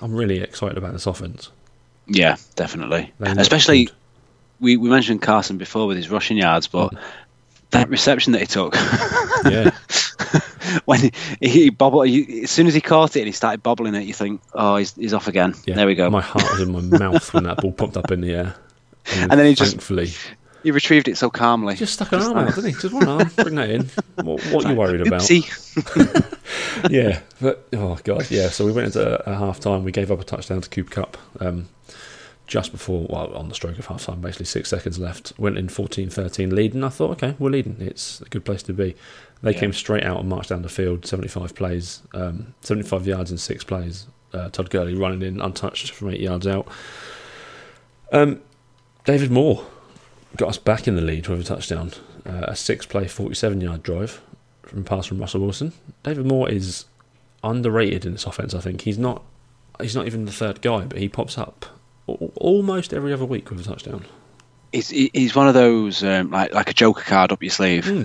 I'm 0.00 0.14
really 0.14 0.40
excited 0.40 0.78
about 0.78 0.92
this 0.92 1.06
offense. 1.06 1.50
Yeah. 2.06 2.36
Definitely. 2.56 3.12
They 3.18 3.30
Especially 3.32 3.88
we, 4.60 4.76
we 4.76 4.88
mentioned 4.88 5.22
Carson 5.22 5.58
before 5.58 5.86
with 5.86 5.96
his 5.96 6.10
rushing 6.10 6.36
yards, 6.36 6.66
but 6.66 6.92
mm. 6.92 6.98
that 7.70 7.88
reception 7.88 8.32
that 8.32 8.40
he 8.40 8.46
took 8.46 8.74
yeah, 9.44 9.70
when 10.84 11.00
he, 11.00 11.48
he 11.48 11.70
bobbled, 11.70 12.08
you, 12.08 12.44
as 12.44 12.50
soon 12.50 12.66
as 12.66 12.74
he 12.74 12.80
caught 12.80 13.16
it 13.16 13.20
and 13.20 13.26
he 13.26 13.32
started 13.32 13.62
bobbling 13.62 13.94
it, 13.94 14.04
you 14.04 14.14
think, 14.14 14.40
oh, 14.54 14.76
he's, 14.76 14.94
he's 14.94 15.12
off 15.12 15.26
again. 15.26 15.54
yeah. 15.66 15.74
There 15.74 15.86
we 15.86 15.94
go. 15.94 16.08
My 16.10 16.20
heart 16.20 16.44
was 16.50 16.60
in 16.60 16.72
my 16.72 16.98
mouth 16.98 17.34
when 17.34 17.44
that 17.44 17.58
ball 17.58 17.72
popped 17.72 17.96
up 17.96 18.10
in 18.10 18.20
the 18.20 18.34
air. 18.34 18.54
And 19.16 19.32
then 19.32 19.46
he 19.46 19.54
just- 19.56 19.72
thankfully 19.72 20.12
He 20.62 20.70
retrieved 20.70 21.08
it 21.08 21.16
so 21.16 21.28
calmly. 21.30 21.74
just 21.74 21.94
stuck 21.94 22.12
an 22.12 22.18
Just 22.20 22.28
arm 22.30 22.38
out, 22.46 22.54
didn't 22.54 22.70
he? 22.74 22.80
Just 22.80 22.94
one 22.94 23.08
arm, 23.08 23.30
bring 23.36 23.54
that 23.56 23.70
in. 23.70 23.90
What, 24.22 24.40
what 24.52 24.64
are 24.64 24.72
you 24.72 24.78
worried 24.78 25.06
about? 25.06 25.28
Yeah, 26.90 27.20
but 27.40 27.66
oh 27.72 27.98
god, 28.04 28.30
yeah. 28.30 28.48
So 28.48 28.64
we 28.66 28.72
went 28.72 28.86
into 28.86 29.28
a 29.30 29.34
half 29.34 29.60
time. 29.60 29.84
We 29.84 29.92
gave 29.92 30.10
up 30.10 30.20
a 30.20 30.24
touchdown 30.24 30.60
to 30.60 30.68
Cooper 30.68 30.90
Kupp 30.90 31.16
um, 31.40 31.68
just 32.46 32.72
before, 32.72 33.06
well, 33.08 33.32
on 33.34 33.48
the 33.48 33.54
stroke 33.54 33.78
of 33.78 33.86
half 33.86 34.04
time, 34.04 34.20
basically 34.20 34.46
six 34.46 34.68
seconds 34.68 34.98
left. 34.98 35.32
Went 35.38 35.56
in 35.58 35.68
14-13 35.68 36.52
lead, 36.52 36.74
and 36.74 36.84
I 36.84 36.88
thought, 36.88 37.10
okay, 37.12 37.34
we're 37.38 37.50
leading. 37.50 37.76
It's 37.80 38.20
a 38.20 38.24
good 38.26 38.44
place 38.44 38.62
to 38.64 38.72
be. 38.72 38.94
They 39.42 39.52
Yeah. 39.52 39.60
came 39.60 39.72
straight 39.72 40.04
out 40.04 40.20
and 40.20 40.28
marched 40.28 40.50
down 40.50 40.62
the 40.62 40.68
field, 40.68 41.06
seventy-five 41.06 41.54
plays, 41.54 42.02
um, 42.14 42.54
seventy-five 42.62 43.06
yards 43.06 43.30
in 43.30 43.38
six 43.38 43.64
plays. 43.64 44.06
Uh, 44.32 44.48
Todd 44.50 44.70
Gurley 44.70 44.94
running 44.94 45.22
in 45.22 45.40
untouched 45.40 45.90
from 45.92 46.10
eight 46.10 46.20
yards 46.20 46.46
out. 46.46 46.66
Um, 48.12 48.40
David 49.04 49.30
Moore 49.30 49.64
got 50.36 50.48
us 50.48 50.58
back 50.58 50.88
in 50.88 50.96
the 50.96 51.02
lead 51.02 51.28
with 51.28 51.40
a 51.40 51.44
touchdown, 51.44 51.92
uh, 52.26 52.44
a 52.48 52.56
six-play, 52.56 53.08
forty-seven-yard 53.08 53.82
drive 53.82 54.20
from 54.62 54.84
pass 54.84 55.06
from 55.06 55.18
Russell 55.18 55.40
Wilson. 55.40 55.72
David 56.02 56.26
Moore 56.26 56.48
is 56.50 56.86
underrated 57.44 58.06
in 58.06 58.12
this 58.12 58.24
offense. 58.24 58.54
I 58.54 58.60
think 58.60 58.82
he's 58.82 58.98
not. 58.98 59.22
He's 59.80 59.96
not 59.96 60.06
even 60.06 60.26
the 60.26 60.32
third 60.32 60.60
guy, 60.62 60.84
but 60.84 60.98
he 60.98 61.08
pops 61.08 61.36
up 61.38 61.66
almost 62.06 62.92
every 62.92 63.12
other 63.12 63.24
week 63.24 63.50
with 63.50 63.60
a 63.60 63.64
touchdown. 63.64 64.04
He's, 64.70 64.88
he's 64.88 65.34
one 65.34 65.48
of 65.48 65.54
those, 65.54 66.02
um, 66.04 66.30
like, 66.30 66.52
like 66.54 66.70
a 66.70 66.74
joker 66.74 67.02
card 67.02 67.32
up 67.32 67.42
your 67.42 67.50
sleeve. 67.50 67.86
Hmm. 67.86 68.02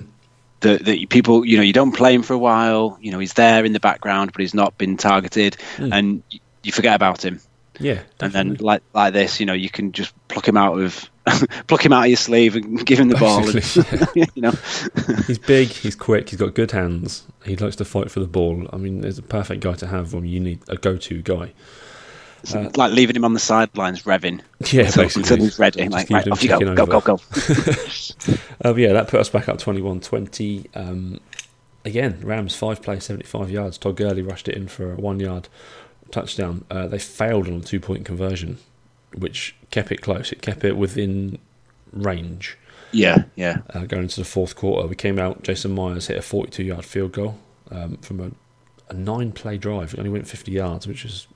that, 0.62 0.86
that 0.86 1.10
people, 1.10 1.46
you 1.46 1.58
know, 1.58 1.64
you 1.64 1.74
don't 1.74 1.92
play 1.96 2.14
him 2.14 2.24
for 2.24 2.34
a 2.34 2.38
while. 2.38 2.98
You 3.02 3.12
know, 3.12 3.20
he's 3.20 3.34
there 3.34 3.64
in 3.64 3.74
the 3.74 3.80
background, 3.80 4.32
but 4.34 4.42
he's 4.42 4.54
not 4.54 4.78
been 4.78 4.98
targeted, 4.98 5.58
Mm. 5.78 5.94
and 5.94 6.24
you 6.64 6.72
forget 6.72 6.96
about 6.96 7.24
him. 7.24 7.40
Yeah, 7.80 8.02
And 8.20 8.32
then, 8.34 8.56
like 8.56 8.82
like 8.94 9.14
this, 9.14 9.40
you 9.40 9.46
know, 9.46 9.54
you 9.54 9.70
can 9.70 9.92
just 9.92 10.14
pluck 10.28 10.48
him 10.48 10.58
out 10.58 10.80
of 10.80 11.10
pluck 11.68 11.86
him 11.86 11.94
out 11.94 12.04
of 12.04 12.08
your 12.10 12.18
sleeve 12.18 12.56
and 12.56 12.86
give 12.86 13.00
him 13.00 13.10
the 13.10 13.16
ball. 13.18 13.42
Basically, 13.52 14.22
And, 14.22 14.32
you 14.36 14.42
know, 14.42 14.54
he's 15.28 15.38
big, 15.40 15.68
he's 15.70 15.96
quick, 15.96 16.30
he's 16.30 16.40
got 16.40 16.54
good 16.56 16.72
hands. 16.72 17.26
He 17.46 17.56
likes 17.56 17.76
to 17.78 17.86
fight 17.86 18.10
for 18.12 18.20
the 18.20 18.28
ball. 18.28 18.68
I 18.74 18.78
mean, 18.78 19.02
there's 19.02 19.18
a 19.18 19.24
perfect 19.24 19.62
guy 19.62 19.74
to 19.74 19.88
have 19.88 20.14
when 20.14 20.26
you 20.26 20.40
need 20.40 20.60
a 20.68 20.76
go-to 20.78 21.22
guy. 21.22 21.54
it's 22.44 22.78
like 22.78 22.92
leaving 22.94 23.16
him 23.16 23.26
on 23.26 23.34
the 23.34 23.40
sidelines, 23.40 24.04
revving 24.04 24.42
Yeah, 24.72 24.86
until, 24.86 25.04
basically. 25.04 25.22
until 25.22 25.38
he's 25.38 25.60
ready. 25.60 25.90
Like, 25.90 26.10
right, 26.10 26.28
off 26.28 26.44
you 26.44 26.50
go, 26.50 26.76
go, 26.76 26.86
go, 26.86 27.02
go. 27.02 27.14
Uh, 28.64 28.74
but 28.74 28.78
yeah, 28.78 28.94
that 28.94 29.08
put 29.08 29.20
us 29.20 29.30
back 29.30 29.48
up 29.50 29.58
21-20. 29.60 30.66
Um, 30.76 31.20
again, 31.86 32.20
Rams 32.24 32.56
five 32.56 32.82
play, 32.82 33.00
75 33.00 33.52
yards. 33.52 33.78
Todd 33.78 33.96
Gurley 33.98 34.22
rushed 34.22 34.48
it 34.48 34.56
in 34.56 34.68
for 34.68 34.94
a 34.94 34.96
one-yard 34.96 35.48
touchdown. 36.12 36.66
Uh, 36.70 36.88
they 36.88 37.00
failed 37.00 37.48
on 37.48 37.56
a 37.56 37.62
two-point 37.62 38.06
conversion, 38.06 38.58
which 39.16 39.56
kept 39.72 39.92
it 39.92 40.02
close. 40.02 40.32
It 40.32 40.42
kept 40.42 40.64
it 40.64 40.78
within 40.78 41.40
range. 41.92 42.58
Yeah, 42.92 43.24
yeah, 43.36 43.58
uh, 43.74 43.86
going 43.86 44.04
into 44.04 44.22
the 44.22 44.26
fourth 44.26 44.56
quarter. 44.56 44.88
We 44.88 44.96
came 44.96 45.20
out. 45.20 45.44
Jason 45.44 45.76
Myers 45.76 46.08
hit 46.08 46.18
a 46.18 46.22
42-yard 46.22 46.86
field 46.86 47.12
goal 47.12 47.38
um, 47.70 47.98
from 47.98 48.20
a, 48.22 48.32
a 48.90 48.94
nine-play 48.94 49.58
drive. 49.58 49.94
It 49.94 50.00
only 50.00 50.10
went 50.10 50.28
50 50.28 50.52
yards, 50.52 50.88
which 50.88 51.04
is 51.04 51.28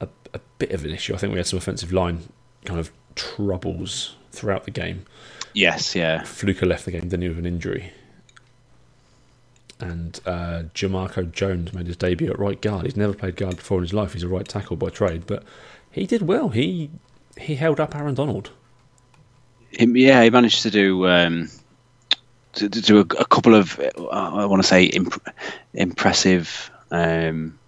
a, 0.00 0.08
a 0.32 0.40
bit 0.58 0.70
of 0.70 0.84
an 0.84 0.92
issue. 0.92 1.12
I 1.12 1.18
think 1.18 1.32
we 1.32 1.38
had 1.38 1.46
some 1.46 1.58
offensive 1.58 1.92
line 1.92 2.28
kind 2.64 2.78
of 2.78 2.92
troubles 3.16 4.14
throughout 4.30 4.64
the 4.64 4.70
game. 4.70 5.04
yes, 5.52 5.94
yeah. 5.96 6.22
Fluker 6.22 6.66
left 6.66 6.84
the 6.84 6.92
game, 6.92 7.02
didn't 7.02 7.22
he, 7.22 7.28
with 7.28 7.38
an 7.38 7.46
injury. 7.46 7.92
And 9.80 10.20
uh, 10.26 10.62
Jamarco 10.74 11.30
Jones 11.30 11.72
made 11.72 11.86
his 11.86 11.96
debut 11.96 12.30
at 12.30 12.38
right 12.38 12.60
guard. 12.60 12.84
He's 12.84 12.96
never 12.96 13.14
played 13.14 13.36
guard 13.36 13.56
before 13.56 13.78
in 13.78 13.84
his 13.84 13.92
life. 13.92 14.12
He's 14.12 14.22
a 14.22 14.28
right 14.28 14.46
tackle 14.46 14.76
by 14.76 14.90
trade, 14.90 15.24
but 15.26 15.42
he 15.90 16.06
did 16.06 16.22
well. 16.22 16.48
He 16.48 16.90
he 17.38 17.56
held 17.56 17.80
up 17.80 17.94
Aaron 17.94 18.14
Donald. 18.14 18.50
yeah, 19.72 20.22
he 20.22 20.30
managed 20.30 20.62
to 20.62 20.70
do 20.70 21.06
um, 21.08 21.50
to, 22.54 22.68
to 22.68 22.80
do 22.80 22.98
a, 22.98 23.00
a, 23.00 23.24
couple 23.24 23.54
of 23.54 23.80
I 24.12 24.46
want 24.46 24.62
to 24.62 24.68
say 24.68 24.84
imp- 24.84 25.26
impressive. 25.72 26.70
Um, 26.90 27.58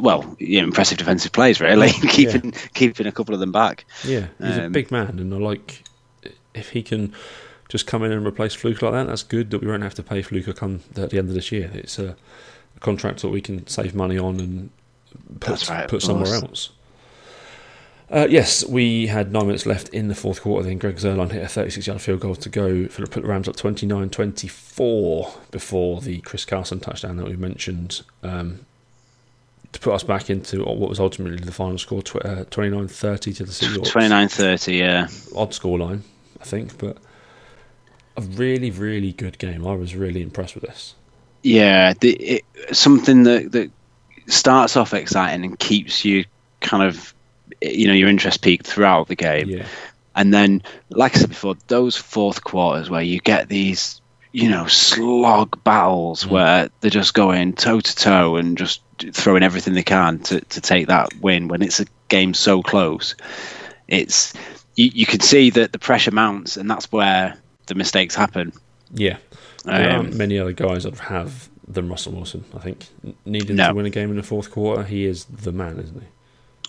well, 0.00 0.34
yeah, 0.38 0.62
impressive 0.62 0.98
defensive 0.98 1.32
plays, 1.32 1.60
really, 1.60 1.90
keeping 2.08 2.52
yeah. 2.52 2.60
keeping 2.72 3.06
a 3.06 3.12
couple 3.12 3.34
of 3.34 3.40
them 3.40 3.52
back. 3.52 3.84
Yeah, 4.02 4.26
he's 4.38 4.58
um, 4.58 4.64
a 4.64 4.70
big 4.70 4.90
man, 4.90 5.18
and 5.18 5.32
I 5.32 5.36
like 5.36 5.84
if 6.54 6.70
he 6.70 6.82
can 6.82 7.12
just 7.74 7.88
come 7.88 8.04
in 8.04 8.12
and 8.12 8.24
replace 8.24 8.54
Fluke 8.54 8.82
like 8.82 8.92
that. 8.92 9.08
That's 9.08 9.24
good. 9.24 9.50
That 9.50 9.60
we 9.60 9.66
won't 9.66 9.82
have 9.82 9.94
to 9.94 10.02
pay 10.04 10.22
Fluke 10.22 10.54
come 10.54 10.78
at 10.94 11.10
the 11.10 11.18
end 11.18 11.28
of 11.28 11.34
this 11.34 11.50
year. 11.50 11.72
It's 11.74 11.98
a, 11.98 12.14
a 12.76 12.80
contract 12.80 13.22
that 13.22 13.30
we 13.30 13.40
can 13.40 13.66
save 13.66 13.96
money 13.96 14.16
on 14.16 14.38
and 14.38 14.70
put, 15.40 15.68
right, 15.68 15.88
put 15.88 16.00
somewhere 16.00 16.32
else. 16.34 16.70
Uh, 18.08 18.28
yes, 18.30 18.64
we 18.64 19.08
had 19.08 19.32
nine 19.32 19.46
minutes 19.46 19.66
left 19.66 19.88
in 19.88 20.06
the 20.06 20.14
fourth 20.14 20.42
quarter. 20.42 20.68
Then 20.68 20.78
Greg 20.78 20.98
Zuerlein 20.98 21.32
hit 21.32 21.42
a 21.42 21.48
36 21.48 21.88
yard 21.88 22.00
field 22.00 22.20
goal 22.20 22.36
to 22.36 22.48
go 22.48 22.86
for 22.86 23.04
put 23.08 23.24
the 23.24 23.28
Rams 23.28 23.48
up 23.48 23.56
29 23.56 24.08
24 24.08 25.34
before 25.50 26.00
the 26.00 26.20
Chris 26.20 26.44
Carson 26.44 26.78
touchdown 26.78 27.16
that 27.16 27.26
we 27.26 27.34
mentioned 27.34 28.02
um, 28.22 28.66
to 29.72 29.80
put 29.80 29.94
us 29.94 30.04
back 30.04 30.30
into 30.30 30.62
what 30.62 30.88
was 30.88 31.00
ultimately 31.00 31.38
the 31.38 31.50
final 31.50 31.78
score 31.78 32.04
uh, 32.24 32.44
29 32.44 32.86
30 32.86 33.32
to 33.32 33.44
the 33.44 33.50
Seahawks. 33.50 33.90
29 33.90 34.28
30, 34.28 34.76
yeah. 34.76 35.08
Odd 35.34 35.52
score 35.52 35.76
line, 35.76 36.04
I 36.40 36.44
think, 36.44 36.78
but 36.78 36.98
a 38.16 38.22
really, 38.22 38.70
really 38.70 39.12
good 39.12 39.38
game. 39.38 39.66
I 39.66 39.74
was 39.74 39.94
really 39.94 40.22
impressed 40.22 40.54
with 40.54 40.64
this. 40.64 40.94
Yeah, 41.42 41.94
the, 42.00 42.12
it, 42.12 42.44
something 42.72 43.24
that, 43.24 43.52
that 43.52 43.70
starts 44.26 44.76
off 44.76 44.94
exciting 44.94 45.44
and 45.44 45.58
keeps 45.58 46.04
you 46.04 46.24
kind 46.60 46.82
of 46.82 47.14
you 47.60 47.86
know 47.86 47.94
your 47.94 48.08
interest 48.08 48.42
peaked 48.42 48.66
throughout 48.66 49.08
the 49.08 49.16
game. 49.16 49.48
Yeah. 49.48 49.66
And 50.16 50.32
then, 50.32 50.62
like 50.90 51.16
I 51.16 51.20
said 51.20 51.30
before, 51.30 51.56
those 51.66 51.96
fourth 51.96 52.44
quarters 52.44 52.88
where 52.88 53.02
you 53.02 53.18
get 53.18 53.48
these, 53.48 54.00
you 54.32 54.48
know, 54.48 54.66
slog 54.66 55.62
battles 55.64 56.24
mm. 56.24 56.30
where 56.30 56.70
they're 56.80 56.90
just 56.90 57.14
going 57.14 57.54
toe 57.54 57.80
to 57.80 57.96
toe 57.96 58.36
and 58.36 58.56
just 58.56 58.80
throwing 59.12 59.42
everything 59.42 59.74
they 59.74 59.82
can 59.82 60.20
to, 60.20 60.40
to 60.40 60.60
take 60.60 60.86
that 60.86 61.12
win 61.20 61.48
when 61.48 61.62
it's 61.62 61.80
a 61.80 61.86
game 62.08 62.32
so 62.32 62.62
close. 62.62 63.16
It's 63.88 64.32
you, 64.76 64.90
you 64.94 65.06
can 65.06 65.20
see 65.20 65.50
that 65.50 65.72
the 65.72 65.78
pressure 65.78 66.12
mounts, 66.12 66.56
and 66.56 66.70
that's 66.70 66.90
where 66.92 67.36
the 67.66 67.74
mistakes 67.74 68.14
happen. 68.14 68.52
Yeah, 68.92 69.18
there 69.64 69.90
um, 69.90 70.06
aren't 70.06 70.14
many 70.14 70.38
other 70.38 70.52
guys 70.52 70.84
that 70.84 70.98
have 70.98 71.48
than 71.66 71.88
Russell 71.88 72.12
Wilson. 72.12 72.44
I 72.54 72.58
think 72.58 72.86
needing 73.24 73.56
no. 73.56 73.68
to 73.68 73.74
win 73.74 73.86
a 73.86 73.90
game 73.90 74.10
in 74.10 74.16
the 74.16 74.22
fourth 74.22 74.50
quarter, 74.50 74.82
he 74.82 75.06
is 75.06 75.24
the 75.24 75.52
man, 75.52 75.78
isn't 75.78 76.00
he? 76.00 76.06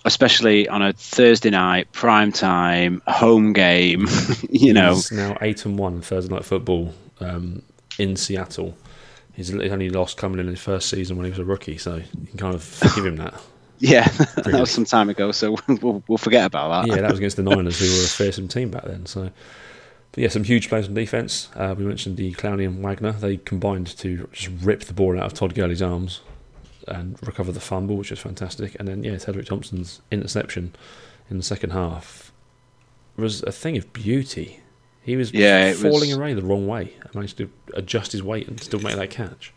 especially 0.06 0.68
on 0.68 0.82
a 0.82 0.92
Thursday 0.92 1.50
night 1.50 1.90
prime 1.92 2.32
time 2.32 3.02
home 3.06 3.52
game. 3.52 4.06
you 4.50 4.72
know, 4.72 4.94
he's 4.94 5.12
now 5.12 5.36
eight 5.42 5.66
and 5.66 5.78
one 5.78 6.00
Thursday 6.00 6.32
night 6.32 6.44
football 6.44 6.94
um, 7.20 7.62
in 7.98 8.16
Seattle. 8.16 8.74
He's 9.34 9.52
only 9.52 9.90
lost 9.90 10.16
coming 10.16 10.40
in 10.40 10.46
his 10.46 10.60
first 10.60 10.88
season 10.88 11.18
when 11.18 11.26
he 11.26 11.30
was 11.30 11.38
a 11.38 11.44
rookie, 11.44 11.76
so 11.76 11.96
you 11.96 12.26
can 12.28 12.38
kind 12.38 12.54
of 12.54 12.62
forgive 12.62 13.04
him 13.04 13.16
that. 13.16 13.38
Yeah, 13.78 14.08
that 14.36 14.46
was 14.58 14.70
some 14.70 14.86
time 14.86 15.10
ago, 15.10 15.32
so 15.32 15.54
we'll, 15.68 16.02
we'll 16.08 16.16
forget 16.16 16.46
about 16.46 16.86
that. 16.86 16.96
Yeah, 16.96 17.02
that 17.02 17.10
was 17.10 17.18
against 17.18 17.36
the 17.36 17.42
Niners, 17.42 17.78
who 17.78 17.84
were 17.84 18.06
a 18.06 18.08
fearsome 18.08 18.48
team 18.48 18.70
back 18.70 18.84
then. 18.84 19.04
So, 19.04 19.30
but 20.16 20.22
yeah, 20.22 20.28
some 20.30 20.44
huge 20.44 20.70
plays 20.70 20.88
on 20.88 20.94
defense. 20.94 21.50
Uh, 21.54 21.74
we 21.76 21.84
mentioned 21.84 22.16
the 22.16 22.32
Clowney 22.32 22.64
and 22.64 22.82
Wagner. 22.82 23.12
They 23.12 23.36
combined 23.36 23.86
to 23.98 24.26
just 24.32 24.48
rip 24.62 24.84
the 24.84 24.94
ball 24.94 25.18
out 25.18 25.26
of 25.26 25.34
Todd 25.34 25.54
Gurley's 25.54 25.82
arms 25.82 26.22
and 26.88 27.18
recover 27.20 27.52
the 27.52 27.60
fumble, 27.60 27.98
which 27.98 28.08
was 28.08 28.18
fantastic. 28.18 28.74
And 28.78 28.88
then, 28.88 29.04
yeah, 29.04 29.16
Tedric 29.16 29.44
Thompson's 29.44 30.00
interception 30.10 30.74
in 31.28 31.36
the 31.36 31.42
second 31.42 31.70
half 31.70 32.32
was 33.18 33.42
a 33.42 33.52
thing 33.52 33.76
of 33.76 33.92
beauty. 33.92 34.60
He 35.02 35.16
was 35.16 35.34
yeah, 35.34 35.74
falling 35.74 36.08
was, 36.08 36.16
away 36.16 36.32
the 36.32 36.40
wrong 36.40 36.66
way 36.66 36.94
and 37.02 37.14
managed 37.14 37.36
to 37.36 37.50
adjust 37.74 38.12
his 38.12 38.22
weight 38.22 38.48
and 38.48 38.58
still 38.58 38.80
make 38.80 38.96
that 38.96 39.10
catch. 39.10 39.52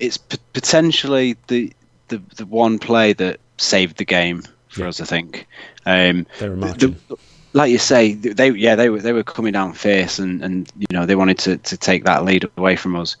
It's 0.00 0.16
p- 0.16 0.38
potentially 0.52 1.36
the, 1.46 1.72
the 2.08 2.20
the 2.36 2.46
one 2.46 2.80
play 2.80 3.12
that 3.12 3.38
saved 3.58 3.98
the 3.98 4.04
game 4.04 4.42
for 4.70 4.80
yeah. 4.80 4.88
us. 4.88 5.00
I 5.00 5.04
think. 5.04 5.46
Um, 5.86 6.26
they 6.40 6.48
were 6.48 6.56
marching. 6.56 6.96
The, 7.06 7.16
like 7.52 7.70
you 7.70 7.78
say, 7.78 8.14
they 8.14 8.50
yeah 8.50 8.76
they 8.76 8.88
were 8.90 9.00
they 9.00 9.12
were 9.12 9.22
coming 9.22 9.52
down 9.52 9.72
fierce 9.72 10.18
and, 10.18 10.42
and 10.42 10.72
you 10.78 10.86
know 10.92 11.06
they 11.06 11.16
wanted 11.16 11.38
to, 11.38 11.56
to 11.58 11.76
take 11.76 12.04
that 12.04 12.24
lead 12.24 12.48
away 12.56 12.76
from 12.76 12.96
us, 12.96 13.16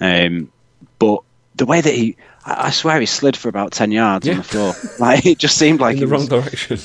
um, 0.00 0.50
but 0.98 1.20
the 1.56 1.66
way 1.66 1.80
that 1.80 1.94
he 1.94 2.16
I, 2.44 2.70
swear 2.70 2.98
he 3.00 3.06
slid 3.06 3.36
for 3.36 3.48
about 3.48 3.72
ten 3.72 3.92
yards 3.92 4.26
yeah. 4.26 4.32
on 4.32 4.38
the 4.38 4.44
floor. 4.44 4.74
Like 4.98 5.26
it 5.26 5.38
just 5.38 5.58
seemed 5.58 5.80
like 5.80 5.94
in 5.94 6.00
the 6.00 6.06
wrong 6.06 6.28
was, 6.28 6.28
direction. 6.28 6.78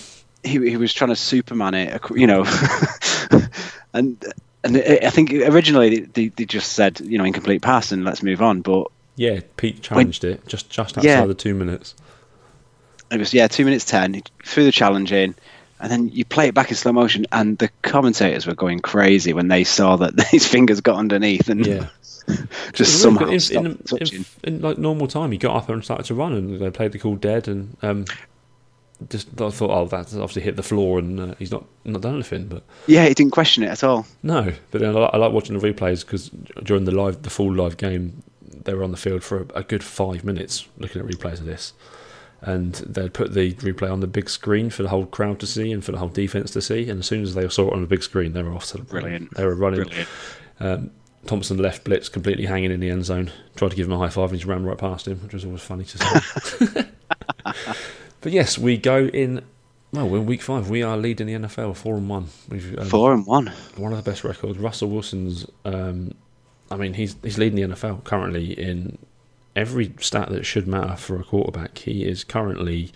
He 0.44 0.70
he 0.70 0.77
was 0.77 0.94
trying 0.94 1.10
to 1.10 1.16
Superman 1.16 1.74
it, 1.74 2.01
you 2.16 2.27
know, 2.27 2.46
and 3.94 4.24
and 4.63 4.77
I 4.77 5.10
think 5.10 5.32
originally 5.34 6.01
they, 6.01 6.30
they 6.30 6.46
just 6.46 6.74
said 6.74 7.00
you 7.01 7.18
know 7.18 7.25
incomplete 7.25 7.62
pass 7.62 7.92
and 7.92 8.04
let's 8.06 8.24
move 8.24 8.42
on, 8.42 8.62
but 8.62 8.88
yeah, 9.16 9.39
Pete 9.58 9.82
challenged 9.82 10.24
when, 10.24 10.34
it 10.34 10.48
just 10.48 10.70
just 10.70 10.98
outside 10.98 11.08
yeah, 11.08 11.25
the 11.25 11.34
two 11.34 11.54
minutes. 11.54 11.96
It 13.12 13.20
was 13.20 13.34
yeah, 13.34 13.48
two 13.48 13.66
minutes 13.66 13.86
ten. 13.86 14.16
He 14.16 14.24
threw 14.44 14.63
the 14.63 14.72
challenge 14.72 15.12
in, 15.12 15.36
and 15.80 15.92
then 15.92 16.10
you 16.10 16.26
play 16.26 16.48
it 16.48 16.54
back 16.54 16.70
in 16.70 16.76
slow 16.76 16.92
motion, 16.92 17.26
and 17.32 17.58
the 17.58 17.70
commentators 17.82 18.48
were 18.48 18.56
going 18.56 18.80
crazy 18.80 19.34
when 19.34 19.48
they 19.48 19.64
saw 19.64 19.96
that 19.98 20.20
his 20.32 20.48
fingers 20.48 20.82
got 20.82 20.98
underneath, 20.98 21.50
and 21.50 21.66
yeah. 21.66 21.88
just 22.74 23.02
somehow 23.02 23.28
in, 23.28 23.40
in, 23.52 23.80
in, 24.02 24.26
in, 24.44 24.62
like 24.62 24.78
normal 24.78 25.08
time, 25.08 25.32
he 25.32 25.38
got 25.38 25.56
up 25.56 25.70
and 25.70 25.84
started 25.84 26.06
to 26.06 26.14
run, 26.14 26.34
and 26.34 26.60
they 26.60 26.72
played 26.72 26.92
the 26.92 27.00
call 27.00 27.16
dead, 27.16 27.48
and 27.48 27.78
um, 27.82 28.06
just 29.10 29.30
I 29.40 29.50
thought, 29.50 29.70
oh, 29.70 29.86
that's 29.86 30.14
obviously 30.16 30.42
hit 30.42 30.56
the 30.56 30.64
floor, 30.64 31.00
and 31.00 31.20
uh, 31.20 31.36
he's 31.38 31.52
not 31.52 31.66
not 31.86 32.02
done 32.02 32.16
anything. 32.16 32.48
But 32.48 32.64
yeah, 32.88 33.08
he 33.08 33.14
didn't 33.14 33.32
question 33.32 33.64
it 33.64 33.68
at 33.68 33.84
all. 33.84 34.08
No, 34.24 34.52
but 34.72 34.84
I 34.84 34.90
like, 34.90 35.14
I 35.14 35.18
like 35.18 35.32
watching 35.32 35.58
the 35.58 35.74
replays 35.74 36.04
because 36.04 36.30
during 36.64 36.86
the 36.86 36.92
live, 36.92 37.22
the 37.22 37.30
full 37.30 37.54
live 37.54 37.78
game, 37.78 38.24
they 38.42 38.74
were 38.74 38.84
on 38.84 38.92
the 38.92 38.98
field 38.98 39.24
for 39.24 39.42
a, 39.54 39.60
a 39.60 39.64
good 39.64 39.84
five 39.84 40.24
minutes 40.24 40.68
looking 40.80 41.02
at 41.02 41.08
replays 41.08 41.40
of 41.40 41.46
this 41.46 41.74
and 42.41 42.74
they'd 42.75 43.13
put 43.13 43.34
the 43.34 43.53
replay 43.56 43.91
on 43.91 44.00
the 44.00 44.08
big 44.08 44.29
screen 44.29 44.70
for 44.70 44.84
the 44.84 44.89
whole 44.89 45.06
crowd 45.06 45.39
to 45.39 45.48
see 45.48 45.72
and 45.72 45.84
for 45.84 45.91
the 45.91 45.98
whole 45.98 46.10
defense 46.10 46.51
to 46.51 46.62
see. 46.62 46.89
And 46.89 47.00
as 47.00 47.08
soon 47.08 47.24
as 47.24 47.34
they 47.34 47.48
saw 47.50 47.67
it 47.67 47.74
on 47.74 47.82
the 47.82 47.88
big 47.88 48.03
screen, 48.03 48.34
they 48.34 48.44
were 48.44 48.53
off 48.53 48.67
to 48.67 48.77
the 48.77 48.84
brilliant. 48.84 49.36
They 49.36 49.46
were 49.46 49.56
running. 49.56 49.89
Um, 50.60 50.91
Thompson 51.25 51.58
left 51.58 51.84
Blitz 51.84 52.10
completely 52.10 52.46
hanging 52.46 52.72
in 52.72 52.79
the 52.79 52.89
end 52.89 53.06
zone. 53.06 53.32
Tried 53.56 53.72
to 53.72 53.75
give 53.75 53.88
him 53.88 53.94
a 53.94 53.98
high 53.98 54.10
five 54.10 54.32
and 54.32 54.39
he 54.39 54.48
ran 54.48 54.65
right 54.65 54.77
past 54.77 55.08
him, 55.08 55.20
which 55.24 55.34
was 55.34 55.46
always 55.46 55.62
funny 55.62 55.84
to 55.84 55.98
see. 55.98 56.82
but 58.22 58.32
yes, 58.32 58.58
we 58.58 58.77
go 58.77 59.08
in. 59.08 59.44
Well, 59.91 60.08
we're 60.08 60.20
in 60.20 60.25
week 60.25 60.41
five. 60.41 60.70
We 60.70 60.84
are 60.84 60.98
leading 60.98 61.27
the 61.27 61.34
NFL 61.34 61.75
four 61.75 61.96
and 61.96 62.10
one. 62.10 62.27
We've, 62.50 62.77
um, 62.77 62.86
four 62.86 63.13
and 63.13 63.25
one. 63.25 63.51
One 63.77 63.94
of 63.94 64.03
the 64.03 64.10
best 64.10 64.24
records. 64.24 64.58
Russell 64.58 64.89
Wilson's. 64.89 65.46
Um, 65.65 66.13
I 66.70 66.75
mean, 66.75 66.94
he's 66.94 67.15
he's 67.24 67.38
leading 67.38 67.70
the 67.70 67.75
NFL 67.75 68.03
currently 68.03 68.51
in 68.51 68.98
every 69.58 69.94
stat 70.00 70.30
that 70.30 70.46
should 70.46 70.68
matter 70.68 70.96
for 70.96 71.20
a 71.20 71.24
quarterback. 71.24 71.80
He 71.80 72.06
is 72.06 72.24
currently 72.24 72.92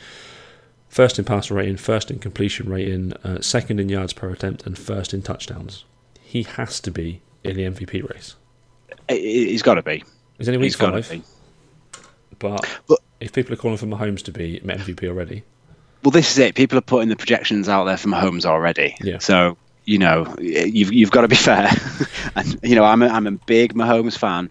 first 0.88 1.18
in 1.18 1.26
passer 1.26 1.56
rating, 1.56 1.78
first 1.78 2.12
in 2.12 2.20
completion 2.20 2.70
rating, 2.70 3.14
uh, 3.24 3.42
second 3.42 3.80
in 3.80 3.90
yards 3.90 4.14
per 4.14 4.30
attempt, 4.30 4.66
and 4.66 4.78
first 4.78 5.14
in 5.14 5.24
touchdowns. 5.24 5.84
He 6.22 6.44
has 6.44 6.80
to 6.82 6.92
be 6.92 7.22
in 7.44 7.58
the 7.58 7.64
MVP 7.64 8.08
race. 8.14 8.36
He's 9.10 9.64
got 9.64 9.74
to 9.74 9.82
be. 9.82 10.04
He's 10.38 10.48
only 10.48 10.60
week 10.60 10.68
He's 10.68 10.76
five. 10.76 11.24
But, 12.40 12.80
but 12.88 13.00
if 13.20 13.34
people 13.34 13.54
are 13.54 13.58
calling 13.58 13.78
for 13.78 13.88
Mahomes 13.88 14.24
to 14.24 14.32
be 14.32 14.60
MVP 14.62 15.08
already. 15.08 15.44
Well, 16.04 16.12
this 16.12 16.32
is 16.32 16.38
it. 16.38 16.56
People 16.56 16.78
are 16.78 16.82
putting 16.82 17.10
the 17.10 17.16
projections 17.16 17.70
out 17.70 17.86
there 17.86 17.98
for 17.98 18.08
Mahomes 18.08 18.46
already. 18.46 18.96
Yeah. 19.02 19.20
So 19.20 19.58
you 19.86 19.98
know 19.98 20.36
you've 20.40 20.94
you've 20.94 21.12
got 21.12 21.22
to 21.22 21.28
be 21.28 21.36
fair. 21.50 21.70
and 22.36 22.60
you 22.64 22.76
know 22.76 22.84
I'm 22.84 23.02
a, 23.02 23.08
I'm 23.08 23.28
a 23.28 23.32
big 23.32 23.74
Mahomes 23.74 24.18
fan, 24.18 24.50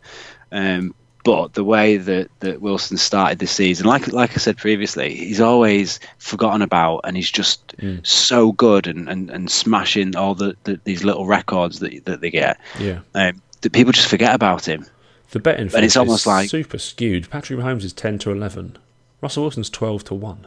um, 0.52 0.95
but 1.23 1.53
the 1.53 1.65
way 1.65 1.97
that, 1.97 2.31
that 2.41 2.61
Wilson 2.61 2.97
started 2.97 3.39
this 3.39 3.50
season, 3.50 3.87
like 3.87 4.09
like 4.09 4.33
I 4.33 4.37
said 4.37 4.57
previously, 4.57 5.15
he's 5.15 5.41
always 5.41 6.00
forgotten 6.19 6.62
about, 6.62 7.00
and 7.05 7.17
he's 7.17 7.31
just 7.31 7.77
mm. 7.77 8.05
so 8.07 8.53
good 8.53 8.87
and, 8.87 9.09
and, 9.09 9.31
and 9.31 9.50
smashing 9.50 10.17
all 10.17 10.35
the, 10.35 10.57
the, 10.65 10.81
these 10.85 11.05
little 11.05 11.27
records 11.27 11.81
that 11.81 12.05
that 12.07 12.21
they 12.21 12.31
get. 12.31 12.59
Yeah, 12.79 13.00
um, 13.15 13.43
that 13.61 13.73
people 13.73 13.93
just 13.93 14.09
forget 14.09 14.35
about 14.35 14.67
him. 14.67 14.87
The 15.33 15.41
betting 15.41 15.71
and 15.75 15.85
it's 15.85 15.97
almost 15.97 16.27
like 16.27 16.50
super 16.50 16.79
skewed. 16.79 17.31
Patrick 17.31 17.59
Mahomes 17.61 17.85
is 17.85 17.93
ten 17.93 18.19
to 18.21 18.33
eleven. 18.33 18.79
Russell 19.21 19.45
Wilson's 19.45 19.71
twelve 19.71 20.05
to 20.05 20.15
one. 20.15 20.47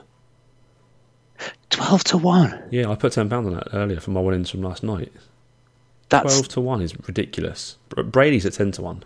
Twelve 1.70 2.04
to 2.06 2.18
one. 2.18 2.64
Yeah, 2.72 2.90
I 2.90 2.96
put 2.96 3.14
ten 3.14 3.30
pounds 3.30 3.48
on 3.48 3.54
that 3.54 3.70
earlier 3.74 4.00
for 4.00 4.12
my 4.12 4.22
winnings 4.22 4.50
from 4.50 4.64
last 4.64 4.84
night. 4.84 5.12
That's, 6.10 6.34
twelve 6.34 6.48
to 6.50 6.62
one 6.62 6.82
is 6.82 6.96
ridiculous. 7.08 7.78
But 7.90 8.12
Brady's 8.12 8.46
at 8.46 8.54
ten 8.54 8.72
to 8.74 8.82
one 8.82 9.04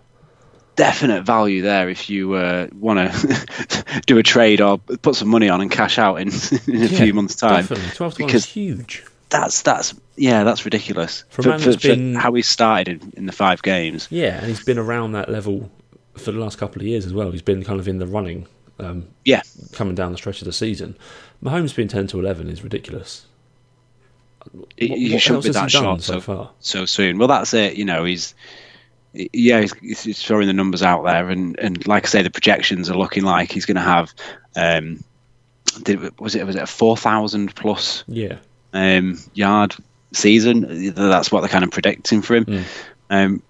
definite 0.77 1.23
value 1.23 1.63
there 1.63 1.89
if 1.89 2.09
you 2.09 2.33
uh, 2.33 2.67
want 2.73 3.11
to 3.11 4.01
do 4.05 4.17
a 4.17 4.23
trade 4.23 4.61
or 4.61 4.77
put 4.77 5.15
some 5.15 5.27
money 5.27 5.49
on 5.49 5.59
and 5.59 5.69
cash 5.69 5.97
out 5.99 6.21
in, 6.21 6.29
in 6.67 6.75
a 6.75 6.85
yeah, 6.85 6.99
few 6.99 7.13
months' 7.13 7.35
time. 7.35 7.63
Definitely. 7.63 7.89
12 7.89 8.13
to 8.13 8.25
because 8.25 8.45
huge. 8.45 9.03
That's 9.29 9.61
that's 9.63 9.93
yeah, 10.15 10.45
that's 10.45 10.63
ridiculous 10.63 11.25
for, 11.29 11.43
for, 11.43 11.59
for, 11.59 11.77
been, 11.77 12.13
for 12.13 12.19
how 12.19 12.33
he 12.33 12.41
started 12.41 13.03
in, 13.03 13.13
in, 13.17 13.25
the 13.25 13.33
five 13.33 13.61
games. 13.61 14.07
Yeah, 14.09 14.37
and 14.37 14.47
he's 14.47 14.63
been 14.63 14.77
around 14.77 15.11
that 15.11 15.29
level 15.29 15.69
for 16.15 16.31
the 16.31 16.39
last 16.39 16.57
couple 16.57 16.81
of 16.81 16.87
years 16.87 17.05
as 17.05 17.13
well. 17.13 17.31
He's 17.31 17.41
been 17.41 17.63
kind 17.65 17.79
of 17.81 17.87
in 17.89 17.97
the 17.97 18.07
running. 18.07 18.47
Um, 18.79 19.07
Yeah. 19.25 19.41
coming 19.73 19.95
down 19.95 20.11
the 20.11 20.17
stretch 20.17 20.39
of 20.41 20.45
the 20.45 20.53
season. 20.53 20.95
Mahomes 21.43 21.75
being 21.75 21.87
ten 21.89 22.07
to 22.07 22.19
eleven 22.19 22.47
is 22.47 22.63
ridiculous. 22.63 23.25
He- 24.77 24.87
What- 24.89 24.99
he 24.99 25.11
what 25.13 25.21
shouldn't 25.21 25.43
be 25.43 25.49
that 25.49 25.71
short 25.71 26.01
so 26.03 26.13
so, 26.13 26.21
far. 26.21 26.51
so 26.59 26.85
soon. 26.85 27.17
Well, 27.17 27.27
that's 27.27 27.53
it. 27.53 27.75
You 27.75 27.83
know, 27.85 28.05
he's 28.05 28.33
yeah, 29.33 29.61
he's, 29.61 30.03
he's 30.03 30.21
throwing 30.21 30.47
the 30.47 30.53
numbers 30.53 30.83
out 30.83 31.03
there, 31.03 31.29
and, 31.29 31.57
and 31.59 31.85
like 31.87 32.05
I 32.05 32.09
say, 32.09 32.21
the 32.21 32.29
projections 32.29 32.89
are 32.89 32.97
looking 32.97 33.23
like 33.23 33.51
he's 33.51 33.65
going 33.65 33.75
to 33.75 33.81
have. 33.81 34.13
Um, 34.55 35.03
did, 35.83 36.19
was 36.19 36.35
it 36.35 36.45
was 36.45 36.55
it 36.55 36.63
a 36.63 36.67
four 36.67 36.97
thousand 36.97 37.55
plus 37.55 38.03
Yeah, 38.07 38.37
um, 38.73 39.19
yard 39.33 39.75
season? 40.13 40.93
That's 40.93 41.31
what 41.31 41.41
they're 41.41 41.49
kind 41.49 41.63
of 41.63 41.71
predicting 41.71 42.21
for 42.21 42.35
him. 42.35 42.45
Mm. 42.45 42.63
Um, 43.09 43.43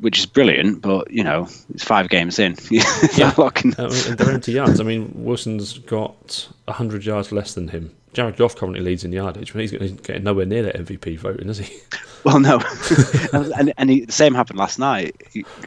which 0.00 0.18
is 0.18 0.26
brilliant, 0.26 0.80
but 0.82 1.10
you 1.10 1.22
know 1.24 1.48
it's 1.72 1.84
five 1.84 2.08
games 2.08 2.38
in. 2.38 2.56
yeah, 2.70 3.32
I 3.36 3.50
mean, 3.64 3.74
they're 4.16 4.30
empty 4.30 4.52
yards. 4.52 4.80
I 4.80 4.84
mean, 4.84 5.10
Wilson's 5.14 5.78
got 5.78 6.48
hundred 6.68 7.04
yards 7.04 7.32
less 7.32 7.54
than 7.54 7.68
him. 7.68 7.94
Jared 8.12 8.36
Goff 8.36 8.56
currently 8.56 8.80
leads 8.80 9.04
in 9.04 9.12
yardage, 9.12 9.52
but 9.52 9.60
he's 9.60 9.72
getting- 9.72 10.22
nowhere 10.24 10.46
near 10.46 10.62
that 10.62 10.76
MVP 10.76 11.18
voting, 11.18 11.48
is 11.48 11.58
he? 11.58 11.76
Well, 12.24 12.40
no, 12.40 12.60
and 13.32 13.72
and 13.78 13.88
he, 13.88 14.00
the 14.06 14.10
same 14.12 14.34
happened 14.34 14.58
last 14.58 14.80
night. 14.80 15.14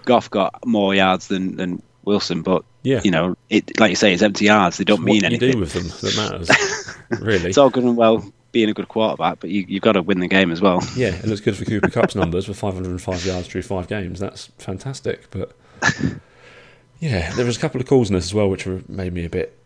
Goff 0.03 0.29
got 0.29 0.65
more 0.65 0.93
yards 0.93 1.29
than, 1.29 1.55
than 1.55 1.81
Wilson, 2.03 2.41
but 2.41 2.65
Yeah. 2.83 2.99
you 3.01 3.11
know, 3.11 3.37
it 3.49 3.79
like 3.79 3.91
you 3.91 3.95
say, 3.95 4.11
it's 4.13 4.21
empty 4.21 4.43
yards. 4.45 4.75
They 4.77 4.83
don't 4.83 4.99
What 4.99 5.05
mean 5.05 5.21
you 5.21 5.27
anything. 5.27 5.51
do 5.53 5.57
with 5.59 5.71
them 5.71 5.83
that 5.87 6.17
matters, 6.17 7.21
really. 7.23 7.47
It's 7.47 7.57
all 7.57 7.69
good 7.69 7.85
and 7.85 7.95
well 7.95 8.29
being 8.51 8.69
a 8.69 8.73
good 8.73 8.87
quarterback, 8.87 9.39
but 9.39 9.49
you, 9.49 9.65
you've 9.67 9.81
got 9.83 9.93
to 9.93 10.01
win 10.01 10.19
the 10.19 10.27
game 10.27 10.51
as 10.51 10.59
well. 10.61 10.81
Yeah, 10.95 11.09
it 11.15 11.25
looks 11.25 11.41
good 11.41 11.55
for 11.55 11.65
Cooper 11.65 11.89
Kupp's 11.89 12.15
numbers 12.15 12.47
with 12.47 12.57
505 12.57 13.25
yards 13.25 13.47
through 13.47 13.61
five 13.61 13.87
games. 13.87 14.19
That's 14.19 14.47
fantastic. 14.57 15.29
But 15.31 15.51
yeah, 16.99 17.31
there 17.33 17.45
was 17.45 17.57
a 17.57 17.59
couple 17.59 17.79
of 17.79 17.87
calls 17.87 18.09
in 18.09 18.15
this 18.15 18.25
as 18.25 18.33
well, 18.33 18.49
which 18.49 18.65
were, 18.65 18.81
made 18.87 19.13
me 19.13 19.25
a 19.25 19.29
bit 19.29 19.57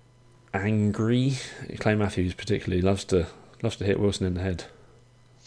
angry. 0.53 1.33
Clay 1.79 1.95
Matthews 1.95 2.33
particularly 2.33 2.81
loves 2.81 3.03
to 3.05 3.27
loves 3.61 3.75
to 3.77 3.85
hit 3.85 3.99
Wilson 3.99 4.27
in 4.27 4.33
the 4.35 4.41
head. 4.41 4.65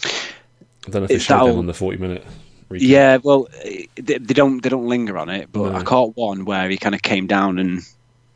I 0.04 0.90
don't 0.90 0.94
know 0.94 1.02
if 1.04 1.08
they 1.08 1.14
It's 1.16 1.24
showed 1.24 1.48
them 1.48 1.58
on 1.58 1.66
the 1.66 1.74
40 1.74 1.98
minute. 1.98 2.24
recap. 2.70 2.78
Yeah, 2.80 3.18
well, 3.22 3.48
they, 3.62 3.88
they 3.96 4.18
don't 4.18 4.62
they 4.62 4.68
don't 4.68 4.86
linger 4.88 5.18
on 5.18 5.28
it, 5.28 5.48
but 5.52 5.72
No. 5.72 5.78
I 5.78 5.82
caught 5.82 6.16
one 6.16 6.44
where 6.44 6.68
he 6.68 6.76
kind 6.76 6.94
of 6.94 7.02
came 7.02 7.26
down 7.26 7.58
and 7.58 7.82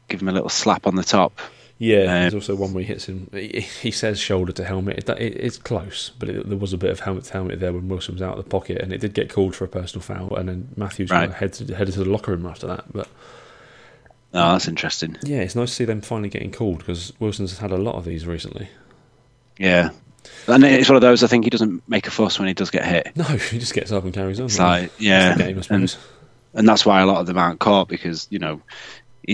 gave 0.08 0.20
him 0.20 0.28
a 0.28 0.32
little 0.32 0.48
slap 0.48 0.86
on 0.86 0.96
the 0.96 1.04
top. 1.04 1.40
Yeah, 1.82 2.00
Um, 2.02 2.06
there's 2.06 2.34
also 2.34 2.54
one 2.56 2.74
where 2.74 2.82
he 2.84 2.88
hits 2.88 3.06
him. 3.06 3.30
He, 3.32 3.60
he 3.80 3.90
says 3.90 4.20
shoulder 4.20 4.52
to 4.52 4.64
helmet. 4.64 4.98
It, 4.98 5.08
it, 5.18 5.36
it's 5.40 5.56
close, 5.56 6.10
but 6.18 6.28
it, 6.28 6.46
there 6.46 6.58
was 6.58 6.74
a 6.74 6.76
bit 6.78 6.90
of 6.90 7.00
helmet 7.00 7.24
to 7.24 7.32
helmet 7.32 7.58
there 7.58 7.72
when 7.72 7.88
Wilson 7.88 8.14
was 8.14 8.20
out 8.22 8.36
of 8.36 8.44
the 8.44 8.50
pocket, 8.50 8.82
and 8.82 8.92
it 8.92 9.00
did 9.00 9.14
get 9.14 9.32
called 9.32 9.56
for 9.56 9.64
a 9.64 9.68
personal 9.68 10.02
foul. 10.02 10.36
And 10.36 10.46
then 10.50 10.68
Matthews 10.76 11.08
Right. 11.10 11.32
headed, 11.32 11.70
headed 11.70 11.94
to 11.94 12.04
the 12.04 12.10
locker 12.10 12.32
room 12.32 12.44
after 12.44 12.66
that. 12.66 12.84
But 12.92 13.08
Oh, 14.32 14.52
that's 14.52 14.68
interesting. 14.68 15.16
yeah, 15.22 15.38
it's 15.40 15.56
nice 15.56 15.70
to 15.70 15.74
see 15.74 15.84
them 15.86 16.02
finally 16.02 16.28
getting 16.28 16.52
called 16.52 16.78
because 16.80 17.12
Wilson's 17.18 17.58
had 17.58 17.72
a 17.72 17.76
lot 17.78 17.94
of 17.96 18.04
these 18.04 18.26
recently. 18.26 18.68
Yeah, 19.58 19.90
and 20.46 20.62
it's 20.64 20.88
one 20.88 20.96
of 20.96 21.02
those. 21.02 21.24
I 21.24 21.26
think 21.28 21.44
he 21.44 21.50
doesn't 21.50 21.82
make 21.88 22.06
a 22.06 22.10
fuss 22.10 22.38
when 22.38 22.46
he 22.46 22.54
does 22.54 22.70
get 22.70 22.84
hit. 22.84 23.10
No, 23.16 23.24
he 23.24 23.58
just 23.58 23.74
gets 23.74 23.90
up 23.90 24.04
and 24.04 24.12
carries 24.14 24.38
on. 24.38 24.46
It's 24.46 24.58
like 24.58 24.92
yeah, 24.98 25.34
game, 25.36 25.58
I 25.58 25.62
suppose. 25.62 25.94
and, 25.94 26.58
and 26.60 26.68
that's 26.68 26.84
why 26.86 27.00
a 27.00 27.06
lot 27.06 27.20
of 27.20 27.26
them 27.26 27.38
aren't 27.38 27.58
caught 27.58 27.88
because 27.88 28.26
you 28.30 28.38
know 28.38 28.60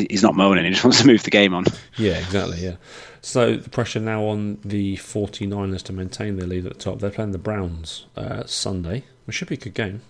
he's 0.05 0.23
not 0.23 0.35
moaning. 0.35 0.65
He 0.65 0.71
just 0.71 0.85
wants 0.85 1.01
to 1.01 1.07
move 1.07 1.23
the 1.23 1.31
game 1.31 1.55
on. 1.55 1.65
Yeah, 1.97 2.19
exactly. 2.19 2.59
Yeah. 2.59 2.77
So 3.23 3.57
the 3.57 3.71
pressure 3.71 4.01
now 4.01 4.25
on 4.25 4.59
the 4.65 4.97
49ers 4.97 5.83
to 5.85 5.93
maintain 5.93 6.37
their 6.37 6.47
lead 6.47 6.67
at 6.67 6.75
the 6.75 6.79
top. 6.79 7.01
They're 7.01 7.11
playing 7.11 7.33
the 7.33 7.39
Browns 7.39 8.07
uh, 8.17 8.45
Sunday, 8.47 9.05
which 9.25 9.37
should 9.37 9.49
be 9.49 9.55
a 9.57 9.59
good 9.59 9.75
game. 9.75 10.03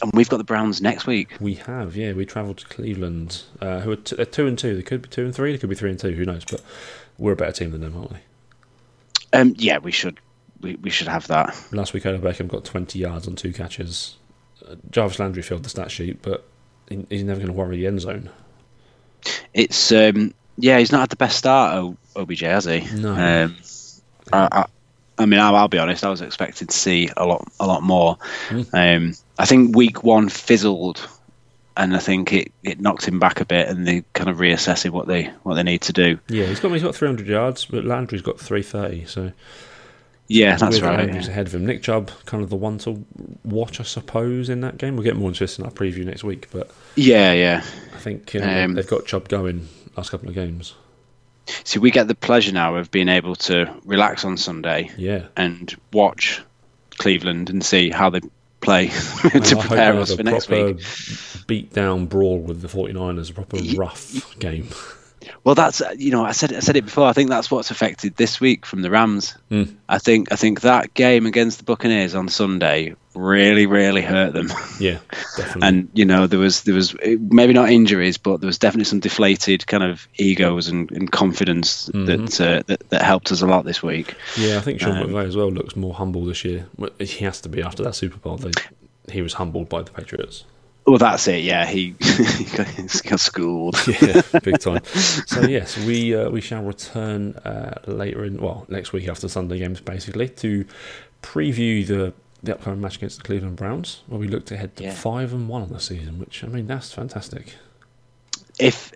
And 0.00 0.10
we've 0.14 0.28
got 0.28 0.38
the 0.38 0.44
Browns 0.44 0.80
next 0.80 1.06
week. 1.06 1.36
We 1.40 1.54
have, 1.54 1.94
yeah. 1.94 2.12
We 2.12 2.24
travelled 2.24 2.58
to 2.58 2.66
Cleveland, 2.66 3.42
uh, 3.60 3.80
who 3.80 3.92
are 3.92 3.96
t- 3.96 4.16
they're 4.16 4.24
two 4.24 4.46
and 4.46 4.58
two. 4.58 4.74
They 4.74 4.82
could 4.82 5.02
be 5.02 5.08
two 5.08 5.24
and 5.24 5.34
three. 5.34 5.52
They 5.52 5.58
could 5.58 5.68
be 5.68 5.76
three 5.76 5.90
and 5.90 5.98
two. 5.98 6.12
Who 6.12 6.24
knows? 6.24 6.44
But 6.44 6.62
we're 7.18 7.32
a 7.32 7.36
better 7.36 7.52
team 7.52 7.70
than 7.70 7.82
them, 7.82 7.96
aren't 7.96 8.12
we? 8.12 8.18
Um, 9.32 9.54
yeah, 9.58 9.78
we 9.78 9.92
should 9.92 10.18
we, 10.62 10.76
we 10.76 10.90
should 10.90 11.08
have 11.08 11.26
that. 11.28 11.56
Last 11.72 11.92
week, 11.92 12.06
Odell 12.06 12.20
Beckham 12.20 12.48
got 12.48 12.64
20 12.64 12.98
yards 12.98 13.28
on 13.28 13.36
two 13.36 13.52
catches. 13.52 14.16
Uh, 14.66 14.76
Jarvis 14.90 15.18
Landry 15.18 15.42
filled 15.42 15.64
the 15.64 15.68
stat 15.68 15.90
sheet, 15.90 16.22
but 16.22 16.46
he, 16.88 17.04
he's 17.10 17.24
never 17.24 17.38
going 17.38 17.52
to 17.52 17.56
worry 17.56 17.76
the 17.76 17.86
end 17.86 18.00
zone. 18.00 18.30
It's 19.54 19.92
um, 19.92 20.34
yeah, 20.56 20.78
he's 20.78 20.92
not 20.92 21.00
had 21.00 21.10
the 21.10 21.16
best 21.16 21.38
start, 21.38 21.96
OBJ, 22.16 22.40
has 22.40 22.64
he? 22.64 22.80
No. 22.94 23.12
Um, 23.12 23.56
I, 24.32 24.48
I, 24.52 24.66
I 25.18 25.26
mean, 25.26 25.40
I'll, 25.40 25.54
I'll 25.54 25.68
be 25.68 25.78
honest. 25.78 26.04
I 26.04 26.10
was 26.10 26.20
expecting 26.20 26.68
to 26.68 26.76
see 26.76 27.10
a 27.16 27.24
lot, 27.24 27.46
a 27.60 27.66
lot 27.66 27.82
more. 27.82 28.16
Mm. 28.48 28.96
Um, 28.96 29.14
I 29.38 29.46
think 29.46 29.76
week 29.76 30.02
one 30.02 30.28
fizzled, 30.28 31.06
and 31.76 31.94
I 31.94 31.98
think 31.98 32.32
it, 32.32 32.52
it 32.62 32.80
knocked 32.80 33.06
him 33.06 33.18
back 33.18 33.40
a 33.40 33.44
bit, 33.44 33.68
and 33.68 33.86
they 33.86 34.04
kind 34.12 34.30
of 34.30 34.38
reassessing 34.38 34.90
what 34.90 35.06
they 35.06 35.24
what 35.42 35.54
they 35.54 35.62
need 35.62 35.82
to 35.82 35.92
do. 35.92 36.18
Yeah, 36.28 36.46
he's 36.46 36.60
got 36.60 36.72
he's 36.72 36.82
got 36.82 36.94
300 36.94 37.26
yards, 37.26 37.64
but 37.66 37.84
Landry's 37.84 38.22
got 38.22 38.40
330. 38.40 39.06
So 39.06 39.32
Yeah, 40.32 40.56
that's 40.56 40.76
with 40.76 40.84
right. 40.84 41.08
Yeah. 41.08 41.20
ahead 41.20 41.46
of 41.46 41.54
him. 41.54 41.66
Nick 41.66 41.82
Chubb, 41.82 42.10
kind 42.26 42.42
of 42.42 42.50
the 42.50 42.56
one 42.56 42.78
to 42.78 43.04
watch, 43.44 43.80
I 43.80 43.84
suppose, 43.84 44.48
in 44.48 44.60
that 44.62 44.78
game. 44.78 44.94
We'll 44.96 45.04
get 45.04 45.16
more 45.16 45.28
into 45.28 45.40
this 45.40 45.58
in 45.58 45.64
our 45.64 45.70
preview 45.70 46.04
next 46.04 46.24
week, 46.24 46.48
but 46.52 46.70
Yeah, 46.96 47.32
yeah. 47.32 47.62
I 47.94 47.98
think 47.98 48.34
you 48.34 48.40
know, 48.40 48.64
Um, 48.64 48.74
they've 48.74 48.86
got 48.86 49.06
Chubb 49.06 49.28
going 49.28 49.68
last 49.96 50.10
couple 50.10 50.28
of 50.28 50.34
games. 50.34 50.74
See, 51.64 51.78
we 51.78 51.90
get 51.90 52.06
the 52.08 52.14
pleasure 52.14 52.52
now 52.52 52.76
of 52.76 52.90
being 52.90 53.08
able 53.08 53.34
to 53.36 53.72
relax 53.84 54.24
on 54.24 54.36
Sunday 54.36 54.90
Yeah. 54.96 55.26
and 55.36 55.74
watch 55.92 56.40
Cleveland 56.98 57.50
and 57.50 57.64
see 57.64 57.90
how 57.90 58.10
they 58.10 58.20
play 58.60 58.86
to 59.22 59.30
I 59.58 59.66
prepare 59.66 59.94
us 59.94 60.14
for 60.14 60.22
next 60.22 60.48
week. 60.48 60.78
Beat 61.48 61.72
down 61.72 62.06
brawl 62.06 62.38
with 62.38 62.62
the 62.62 62.68
49ers, 62.68 63.30
a 63.30 63.34
proper 63.34 63.58
rough 63.76 64.38
game. 64.38 64.68
Well, 65.44 65.54
that's 65.54 65.80
uh, 65.80 65.94
you 65.96 66.10
know 66.10 66.24
I 66.24 66.32
said 66.32 66.52
I 66.52 66.60
said 66.60 66.76
it 66.76 66.84
before. 66.84 67.06
I 67.06 67.12
think 67.12 67.30
that's 67.30 67.50
what's 67.50 67.70
affected 67.70 68.16
this 68.16 68.40
week 68.40 68.64
from 68.66 68.82
the 68.82 68.90
Rams. 68.90 69.36
Mm. 69.50 69.74
I 69.88 69.98
think 69.98 70.32
I 70.32 70.36
think 70.36 70.60
that 70.62 70.94
game 70.94 71.26
against 71.26 71.58
the 71.58 71.64
Buccaneers 71.64 72.14
on 72.14 72.28
Sunday 72.28 72.94
really 73.14 73.66
really 73.66 74.00
hurt 74.02 74.32
them. 74.32 74.48
Yeah, 74.80 74.98
definitely. 75.36 75.68
and 75.68 75.88
you 75.94 76.04
know 76.04 76.26
there 76.26 76.38
was 76.38 76.62
there 76.64 76.74
was 76.74 76.94
maybe 77.02 77.52
not 77.52 77.70
injuries, 77.70 78.18
but 78.18 78.40
there 78.40 78.46
was 78.48 78.58
definitely 78.58 78.84
some 78.86 79.00
deflated 79.00 79.66
kind 79.66 79.82
of 79.84 80.08
egos 80.16 80.68
and, 80.68 80.90
and 80.92 81.10
confidence 81.12 81.88
Mm-hmm. 81.92 82.06
that, 82.24 82.40
uh, 82.40 82.62
that 82.66 82.88
that 82.90 83.02
helped 83.02 83.30
us 83.32 83.42
a 83.42 83.46
lot 83.46 83.64
this 83.64 83.82
week. 83.82 84.14
yeah, 84.36 84.56
I 84.58 84.60
think 84.60 84.80
Sean 84.80 84.96
um, 84.96 85.08
McVay 85.08 85.26
as 85.26 85.36
well 85.36 85.50
looks 85.50 85.76
more 85.76 85.94
humble 85.94 86.24
this 86.24 86.44
year. 86.44 86.66
He 86.98 87.24
has 87.24 87.40
to 87.42 87.48
be 87.48 87.62
after 87.62 87.82
that 87.84 87.94
Super 87.94 88.16
Bowl. 88.16 88.36
They, 88.38 88.50
he 89.10 89.20
was 89.22 89.34
humbled 89.34 89.68
by 89.68 89.82
the 89.82 89.90
Patriots. 89.90 90.44
Well, 90.86 90.98
that's 90.98 91.28
it. 91.28 91.44
Yeah, 91.44 91.64
he, 91.66 91.94
he 92.00 92.44
got, 93.08 93.20
schooled. 93.20 93.76
Yeah, 94.02 94.22
big 94.42 94.58
time. 94.58 94.82
So 95.26 95.42
yes, 95.42 95.78
we 95.78 96.14
uh, 96.14 96.28
we 96.30 96.40
shall 96.40 96.62
return 96.62 97.34
uh, 97.44 97.78
later 97.86 98.24
in 98.24 98.38
well 98.40 98.66
next 98.68 98.92
week 98.92 99.08
after 99.08 99.28
Sunday 99.28 99.58
games 99.58 99.80
basically 99.80 100.28
to 100.28 100.64
preview 101.22 101.86
the 101.86 102.12
the 102.42 102.54
upcoming 102.54 102.80
match 102.80 102.96
against 102.96 103.18
the 103.18 103.22
Cleveland 103.24 103.56
Browns, 103.56 104.02
where 104.08 104.18
we 104.18 104.26
looked 104.26 104.50
ahead 104.50 104.74
to 104.76 104.82
Yeah. 104.84 104.92
five 104.94 105.32
and 105.32 105.48
one 105.48 105.62
on 105.62 105.68
the 105.68 105.78
season. 105.78 106.18
Which 106.18 106.42
I 106.42 106.48
mean, 106.48 106.66
that's 106.66 106.92
fantastic. 106.92 107.54
if 108.58 108.92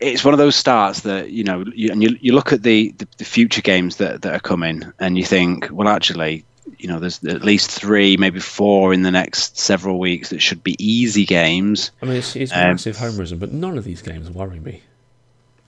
it's 0.00 0.24
one 0.24 0.34
of 0.34 0.38
those 0.38 0.56
starts 0.56 1.00
that 1.02 1.30
you 1.30 1.44
know, 1.44 1.64
you, 1.74 1.92
and 1.92 2.02
you 2.02 2.16
you 2.20 2.32
look 2.32 2.52
at 2.52 2.62
the, 2.62 2.92
the 2.98 3.06
the 3.18 3.24
future 3.24 3.62
games 3.62 3.96
that 3.96 4.22
that 4.22 4.32
are 4.34 4.40
coming, 4.40 4.84
and 4.98 5.18
you 5.18 5.24
think, 5.24 5.68
well, 5.70 5.88
actually, 5.88 6.44
you 6.78 6.88
know, 6.88 6.98
there's 6.98 7.22
at 7.24 7.42
least 7.42 7.70
three, 7.70 8.16
maybe 8.16 8.40
four 8.40 8.92
in 8.92 9.02
the 9.02 9.10
next 9.10 9.58
several 9.58 9.98
weeks 9.98 10.30
that 10.30 10.40
should 10.40 10.62
be 10.62 10.76
easy 10.78 11.24
games. 11.24 11.90
I 12.02 12.06
mean, 12.06 12.16
it's, 12.16 12.34
it's 12.36 12.52
Um, 12.52 12.70
massive 12.72 12.96
homerism, 12.96 13.38
but 13.38 13.52
none 13.52 13.78
of 13.78 13.84
these 13.84 14.02
games 14.02 14.30
worry 14.30 14.60
me. 14.60 14.82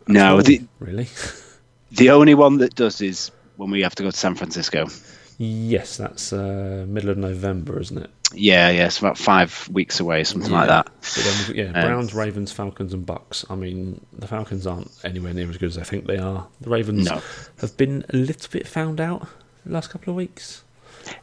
No, 0.06 0.38
Oh, 0.38 0.42
the 0.42 0.62
really? 0.78 1.08
the 1.92 2.10
only 2.10 2.34
one 2.34 2.58
that 2.58 2.74
does 2.74 3.00
is 3.00 3.30
when 3.56 3.70
we 3.70 3.82
have 3.82 3.94
to 3.96 4.02
go 4.02 4.10
to 4.10 4.16
San 4.16 4.34
Francisco. 4.34 4.86
yes, 5.38 5.96
that's 5.96 6.32
uh, 6.32 6.84
middle 6.88 7.10
of 7.10 7.18
November, 7.18 7.80
isn't 7.80 7.98
it? 7.98 8.10
Yeah, 8.32 8.70
yeah, 8.70 8.86
it's 8.86 8.98
about 8.98 9.18
five 9.18 9.68
weeks 9.72 9.98
away, 9.98 10.22
something 10.22 10.52
like 10.52 10.68
that. 10.68 10.86
But 11.00 11.56
yeah, 11.56 11.64
Um, 11.66 11.72
Browns, 11.72 12.14
Ravens, 12.14 12.52
Falcons, 12.52 12.92
and 12.94 13.04
Bucks. 13.04 13.44
I 13.50 13.56
mean, 13.56 14.00
the 14.16 14.28
Falcons 14.28 14.66
aren't 14.68 14.90
anywhere 15.02 15.34
near 15.34 15.50
as 15.50 15.56
good 15.56 15.68
as 15.70 15.78
I 15.78 15.82
think 15.82 16.06
they 16.06 16.16
are. 16.18 16.46
The 16.60 16.70
Ravens 16.70 17.06
No. 17.06 17.20
have 17.60 17.76
been 17.76 18.04
a 18.10 18.16
little 18.16 18.48
bit 18.52 18.68
found 18.68 19.00
out 19.00 19.26
the 19.66 19.72
last 19.72 19.90
couple 19.90 20.10
of 20.12 20.16
weeks. 20.16 20.62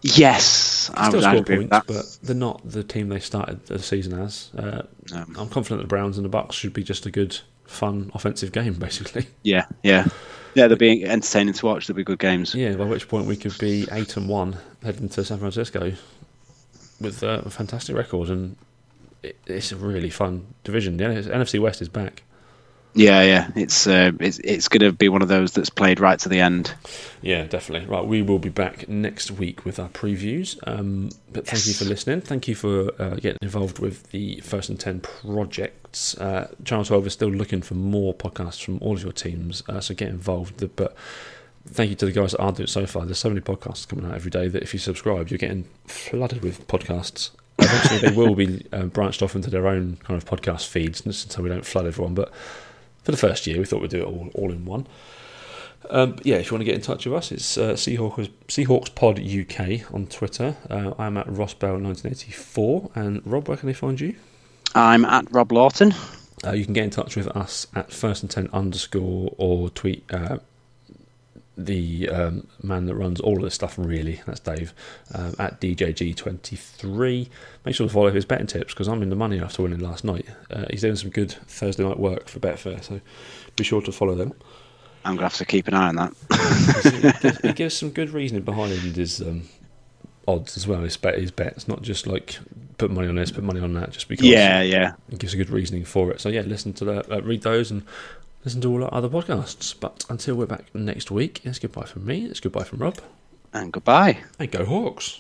Yes, 0.02 0.92
I 0.94 1.10
Still 1.10 1.20
would 1.22 1.44
score 1.46 1.58
points, 1.58 1.70
that. 1.72 1.88
but 1.88 2.18
they're 2.24 2.36
not 2.36 2.62
the 2.70 2.84
team 2.84 3.10
they 3.10 3.20
started 3.20 3.66
the 3.68 3.80
season 3.80 4.20
as. 4.20 4.50
Uh, 4.58 4.84
No. 5.12 5.26
I'm 5.38 5.50
confident 5.50 5.82
the 5.82 5.88
Browns 5.88 6.18
and 6.18 6.26
the 6.26 6.30
Bucks 6.30 6.56
should 6.56 6.74
be 6.74 6.84
just 6.84 7.06
a 7.06 7.12
good, 7.12 7.38
fun, 7.66 8.12
offensive 8.14 8.52
game, 8.52 8.74
basically. 8.80 9.28
Yeah, 9.44 9.66
yeah, 9.84 10.08
yeah. 10.56 10.68
They'll 10.68 10.78
be 10.78 11.06
entertaining 11.06 11.54
to 11.56 11.66
watch. 11.66 11.88
They'll 11.88 11.96
be 11.96 12.04
good 12.04 12.20
games. 12.20 12.54
Yeah, 12.56 12.76
by 12.76 12.86
which 12.86 13.08
point 13.08 13.26
we 13.28 13.36
could 13.38 13.58
be 13.58 13.88
eight 13.92 14.18
and 14.18 14.28
one 14.30 14.58
heading 14.84 15.10
to 15.10 15.24
San 15.24 15.40
Francisco 15.40 15.94
with 17.00 17.24
uh, 17.24 17.42
a 17.46 17.50
fantastic 17.50 17.96
record, 17.96 18.30
and 18.30 18.56
it, 19.24 19.38
it's 19.46 19.72
a 19.72 19.76
really 19.76 20.10
fun 20.10 20.48
division. 20.64 20.98
The 20.98 21.04
NFC 21.06 21.60
West 21.60 21.82
is 21.82 21.90
back. 21.90 22.24
Yeah, 22.98 23.22
yeah, 23.22 23.52
it's 23.56 23.86
uh, 23.86 24.12
it's 24.20 24.40
it's 24.40 24.68
going 24.68 24.82
to 24.82 24.92
be 24.92 25.08
one 25.08 25.22
of 25.22 25.28
those 25.28 25.52
that's 25.52 25.70
played 25.70 26.00
right 26.00 26.18
to 26.18 26.30
the 26.30 26.40
end. 26.40 26.74
Yeah, 27.22 27.44
definitely. 27.44 27.88
Right, 27.88 28.04
we 28.04 28.24
will 28.24 28.40
be 28.40 28.50
back 28.50 28.90
next 28.90 29.30
week 29.30 29.66
with 29.66 29.78
our 29.78 29.90
previews. 29.90 30.58
Um, 30.66 31.12
but 31.32 31.46
thank 31.46 31.68
you 31.68 31.74
for 31.74 31.86
listening. 31.86 32.22
Thank 32.22 32.48
you 32.48 32.56
for 32.56 32.92
uh, 33.00 33.16
getting 33.18 33.38
involved 33.44 33.78
with 33.78 34.10
the 34.10 34.40
First 34.40 34.70
and 34.70 34.80
Ten 34.80 35.02
projects. 35.02 36.18
Uh, 36.18 36.52
Channel 36.66 36.86
Twelve 36.86 37.06
is 37.06 37.14
still 37.14 37.30
looking 37.30 37.62
for 37.62 37.76
more 37.76 38.16
podcasts 38.16 38.64
from 38.64 38.80
all 38.82 38.96
of 38.96 39.04
your 39.04 39.12
teams, 39.12 39.62
uh, 39.70 39.80
so 39.80 39.94
get 39.94 40.10
involved. 40.10 40.76
But 40.76 40.96
thank 41.68 41.92
you 41.92 41.96
to 41.98 42.08
the 42.08 42.12
guys 42.12 42.32
that 42.32 42.42
are 42.42 42.52
doing 42.52 42.64
it 42.64 42.70
so 42.70 42.88
far. 42.88 43.06
There's 43.06 43.20
so 43.20 43.30
many 43.30 43.42
podcasts 43.42 43.88
coming 43.88 44.06
out 44.06 44.16
every 44.16 44.32
day 44.32 44.48
that 44.48 44.64
if 44.64 44.74
you 44.74 44.80
subscribe, 44.80 45.30
you're 45.30 45.38
getting 45.38 45.66
flooded 45.86 46.42
with 46.42 46.68
podcasts. 46.68 47.30
Eventually, 47.60 48.10
they 48.10 48.16
will 48.16 48.34
be 48.34 48.66
uh, 48.74 48.86
branched 48.86 49.22
off 49.22 49.36
into 49.36 49.52
their 49.52 49.68
own 49.68 49.98
kind 49.98 50.20
of 50.20 50.28
podcast 50.28 50.66
feeds, 50.66 51.04
so 51.32 51.44
we 51.44 51.50
don't 51.50 51.64
flood 51.66 51.86
everyone. 51.86 52.16
But 52.16 52.34
for 53.08 53.12
the 53.12 53.18
first 53.18 53.48
year, 53.48 53.58
we 53.58 53.64
thought 53.64 53.80
we'd 53.80 53.90
do 53.90 54.02
it 54.02 54.06
all, 54.06 54.30
all 54.34 54.52
in 54.52 54.66
one. 54.66 54.86
Um, 55.90 56.18
yeah, 56.24 56.36
if 56.36 56.48
you 56.48 56.52
want 56.52 56.60
to 56.60 56.66
get 56.66 56.76
in 56.76 56.82
touch 56.82 57.06
with 57.06 57.16
us, 57.16 57.32
it's 57.32 57.58
uh, 57.58 57.72
Seahawks, 57.72 58.30
Seahawks 58.50 58.94
Pod 58.94 59.18
UK 59.18 59.94
on 59.94 60.08
Twitter. 60.08 60.58
Uh, 60.70 60.92
I'm 61.00 61.16
at 61.16 61.26
Ross 61.32 61.54
Bell 61.54 61.80
1984. 61.80 62.92
And 62.96 63.26
Rob, 63.26 63.48
where 63.48 63.56
can 63.56 63.68
they 63.68 63.74
find 63.74 63.98
you? 63.98 64.18
I'm 64.76 65.06
at 65.06 65.32
Rob 65.32 65.54
Lawton. 65.54 65.94
Uh, 66.46 66.52
you 66.52 66.66
can 66.66 66.74
get 66.74 66.84
in 66.84 66.90
touch 66.90 67.16
with 67.16 67.30
us 67.30 67.66
at 67.74 67.94
first 67.94 68.24
and 68.24 68.30
ten 68.30 68.50
underscore 68.52 69.34
or 69.38 69.70
tweet 69.70 70.04
uh, 70.12 70.40
the 71.58 72.08
um, 72.10 72.48
man 72.62 72.86
that 72.86 72.96
runs 72.96 73.20
all 73.20 73.38
of 73.38 73.44
this 73.44 73.56
stuff. 73.56 73.78
Really, 73.78 74.22
that's 74.26 74.40
Dave 74.40 74.74
um, 75.14 75.36
at 75.40 75.60
DJG23. 75.60 77.30
Make 77.66 77.76
sure 77.76 77.88
to 77.88 77.94
follow 77.94 78.12
his 78.12 78.26
betting 78.26 78.48
tips 78.48 78.74
because 78.74 78.88
I'm 78.88 79.02
in 79.02 79.10
the 79.10 79.16
money 79.16 79.40
after 79.40 79.64
winning 79.64 79.80
last 79.80 80.04
night. 80.04 80.26
Uh, 80.52 80.66
he's 80.70 80.82
doing 80.82 80.96
some 80.96 81.10
good 81.10 81.32
Thursday 81.32 81.84
night 81.84 82.00
work 82.00 82.28
for 82.28 82.40
Betfair, 82.40 82.84
so 82.84 83.02
be 83.56 83.64
sure 83.64 83.82
to 83.82 83.92
follow 83.92 84.16
them. 84.16 84.34
I'm 85.04 85.16
going 85.16 85.20
to 85.20 85.24
have 85.26 85.38
to 85.38 85.46
keep 85.46 85.68
an 85.68 85.74
eye 85.74 85.88
on 85.88 85.96
that. 85.96 87.22
gives, 87.22 87.40
it 87.40 87.56
gives 87.56 87.78
some 87.78 87.92
good 87.92 88.10
reasoning 88.10 88.44
behind 88.44 88.74
his 88.74 89.22
um, 89.22 89.44
odds 90.28 90.58
as 90.58 90.68
well. 90.68 90.82
His 90.82 90.98
bet, 90.98 91.18
his 91.18 91.32
bets, 91.32 91.68
not 91.68 91.82
just 91.82 92.06
like 92.06 92.40
put 92.78 92.92
money 92.92 93.08
on 93.08 93.16
this, 93.16 93.32
put 93.32 93.44
money 93.44 93.62
on 93.62 93.74
that, 93.74 93.92
just 93.92 94.08
because. 94.08 94.26
yeah, 94.26 94.62
yeah. 94.62 94.94
it 95.10 95.20
gives 95.20 95.34
a 95.34 95.38
good 95.38 95.50
reasoning 95.50 95.86
for 95.86 96.12
it. 96.12 96.20
So 96.20 96.30
yeah, 96.30 96.42
listen 96.42 96.74
to 96.74 96.86
that, 96.86 97.12
uh, 97.12 97.22
read 97.22 97.42
those, 97.42 97.72
and 97.72 97.84
listen 98.48 98.62
to 98.62 98.72
all 98.72 98.84
our 98.86 98.94
other 98.94 99.10
podcasts. 99.10 99.76
But 99.78 100.06
until 100.10 100.36
we're 100.36 100.46
back 100.46 100.74
next 100.74 101.12
week, 101.12 101.42
it's 101.44 101.60
goodbye 101.60 101.84
from 101.84 102.06
me. 102.06 102.24
It's 102.28 102.40
goodbye 102.40 102.64
from 102.64 102.80
Rob, 102.80 102.98
And 103.52 103.74
goodbye. 103.74 104.20
and 104.40 104.50
go 104.50 104.64
Hawks. 104.64 105.20